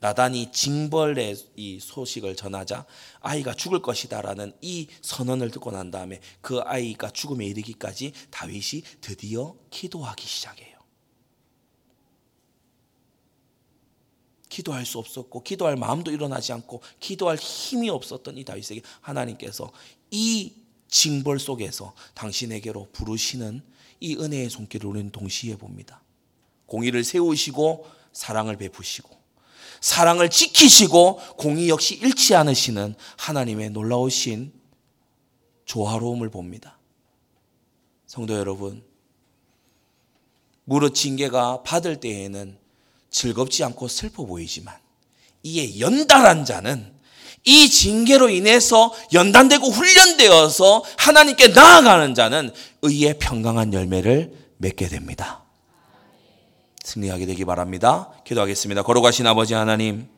나단이 0.00 0.52
징벌의 0.52 1.36
이 1.56 1.80
소식을 1.80 2.36
전하자 2.36 2.84
아이가 3.20 3.54
죽을 3.54 3.80
것이다라는 3.80 4.54
이 4.60 4.88
선언을 5.02 5.50
듣고 5.50 5.70
난 5.70 5.90
다음에 5.90 6.20
그 6.40 6.60
아이가 6.60 7.10
죽음에 7.10 7.46
이르기까지 7.46 8.12
다윗이 8.30 8.82
드디어 9.00 9.54
기도하기 9.70 10.26
시작해요. 10.26 10.74
기도할 14.48 14.86
수 14.86 14.98
없었고 14.98 15.42
기도할 15.42 15.76
마음도 15.76 16.12
일어나지 16.12 16.52
않고 16.52 16.80
기도할 17.00 17.36
힘이 17.36 17.90
없었던 17.90 18.38
이 18.38 18.44
다윗에게 18.44 18.82
하나님께서 19.00 19.72
이 20.10 20.63
징벌 20.94 21.40
속에서 21.40 21.92
당신에게로 22.14 22.90
부르시는 22.92 23.62
이 23.98 24.14
은혜의 24.14 24.48
손길을 24.48 24.86
우리는 24.86 25.10
동시에 25.10 25.56
봅니다. 25.56 26.00
공의를 26.66 27.02
세우시고 27.02 27.84
사랑을 28.12 28.56
베푸시고 28.56 29.10
사랑을 29.80 30.30
지키시고 30.30 31.16
공의 31.36 31.68
역시 31.68 31.96
잃지 31.96 32.36
않으시는 32.36 32.94
하나님의 33.18 33.70
놀라우신 33.70 34.52
조화로움을 35.64 36.30
봅니다. 36.30 36.78
성도 38.06 38.34
여러분, 38.34 38.84
무릇 40.62 40.94
징계가 40.94 41.64
받을 41.64 41.98
때에는 41.98 42.56
즐겁지 43.10 43.64
않고 43.64 43.88
슬퍼 43.88 44.24
보이지만 44.24 44.78
이에 45.42 45.80
연단한 45.80 46.44
자는 46.44 46.94
이 47.44 47.68
징계로 47.68 48.30
인해서 48.30 48.92
연단되고 49.12 49.68
훈련되어서 49.68 50.82
하나님께 50.98 51.48
나아가는 51.48 52.14
자는 52.14 52.50
의의 52.82 53.18
평강한 53.18 53.72
열매를 53.74 54.32
맺게 54.58 54.88
됩니다. 54.88 55.42
승리하게 56.84 57.26
되기 57.26 57.44
바랍니다. 57.44 58.10
기도하겠습니다. 58.24 58.82
걸어가신 58.82 59.26
아버지 59.26 59.54
하나님, 59.54 60.08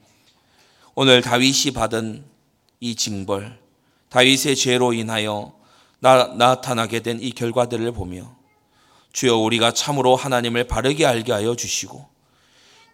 오늘 0.95 1.21
다윗이 1.21 1.73
받은 1.75 2.25
이 2.81 2.95
징벌, 2.95 3.59
다윗의 4.11 4.57
죄로 4.57 4.93
인하여 4.93 5.55
나, 5.99 6.27
나타나게 6.29 7.01
된 7.01 7.19
이 7.21 7.33
결과들을 7.33 7.91
보며 7.93 8.37
주여 9.13 9.37
우리가 9.37 9.73
참으로 9.73 10.15
하나님을 10.15 10.65
바르게 10.69 11.07
알게 11.07 11.33
하여 11.33 11.57
주시고 11.57 12.07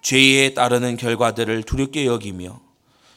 죄에 0.03 0.55
따르는 0.55 0.97
결과들을 0.97 1.65
두렵게 1.65 2.07
여기며 2.07 2.61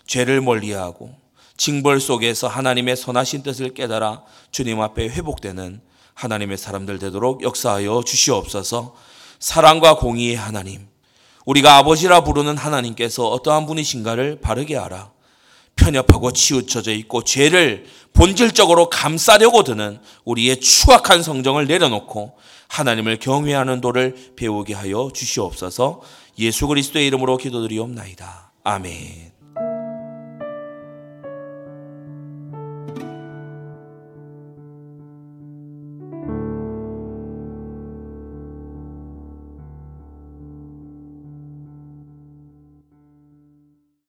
죄를 0.07 0.41
멀리하고 0.41 1.15
징벌 1.57 1.99
속에서 1.99 2.47
하나님의 2.47 2.95
선하신 2.95 3.43
뜻을 3.43 3.73
깨달아 3.73 4.23
주님 4.51 4.81
앞에 4.81 5.07
회복되는 5.09 5.81
하나님의 6.13 6.57
사람들 6.57 6.99
되도록 6.99 7.43
역사하여 7.43 8.03
주시옵소서 8.05 8.95
사랑과 9.39 9.95
공의의 9.97 10.35
하나님, 10.35 10.87
우리가 11.45 11.77
아버지라 11.77 12.23
부르는 12.23 12.57
하나님께서 12.57 13.29
어떠한 13.29 13.65
분이신가를 13.67 14.39
바르게 14.41 14.77
알아 14.77 15.11
편협하고 15.75 16.31
치우쳐져 16.31 16.93
있고 16.93 17.23
죄를 17.23 17.85
본질적으로 18.13 18.89
감싸려고 18.89 19.63
드는 19.63 19.99
우리의 20.23 20.61
추악한 20.61 21.21
성정을 21.21 21.67
내려놓고 21.67 22.37
하나님을 22.69 23.19
경외하는 23.19 23.81
도를 23.81 24.33
배우게 24.35 24.73
하여 24.73 25.09
주시옵소서 25.13 26.01
예수 26.39 26.67
그리스도의 26.67 27.07
이름으로 27.07 27.37
기도드리옵나이다. 27.37 28.53
아멘. 28.63 29.24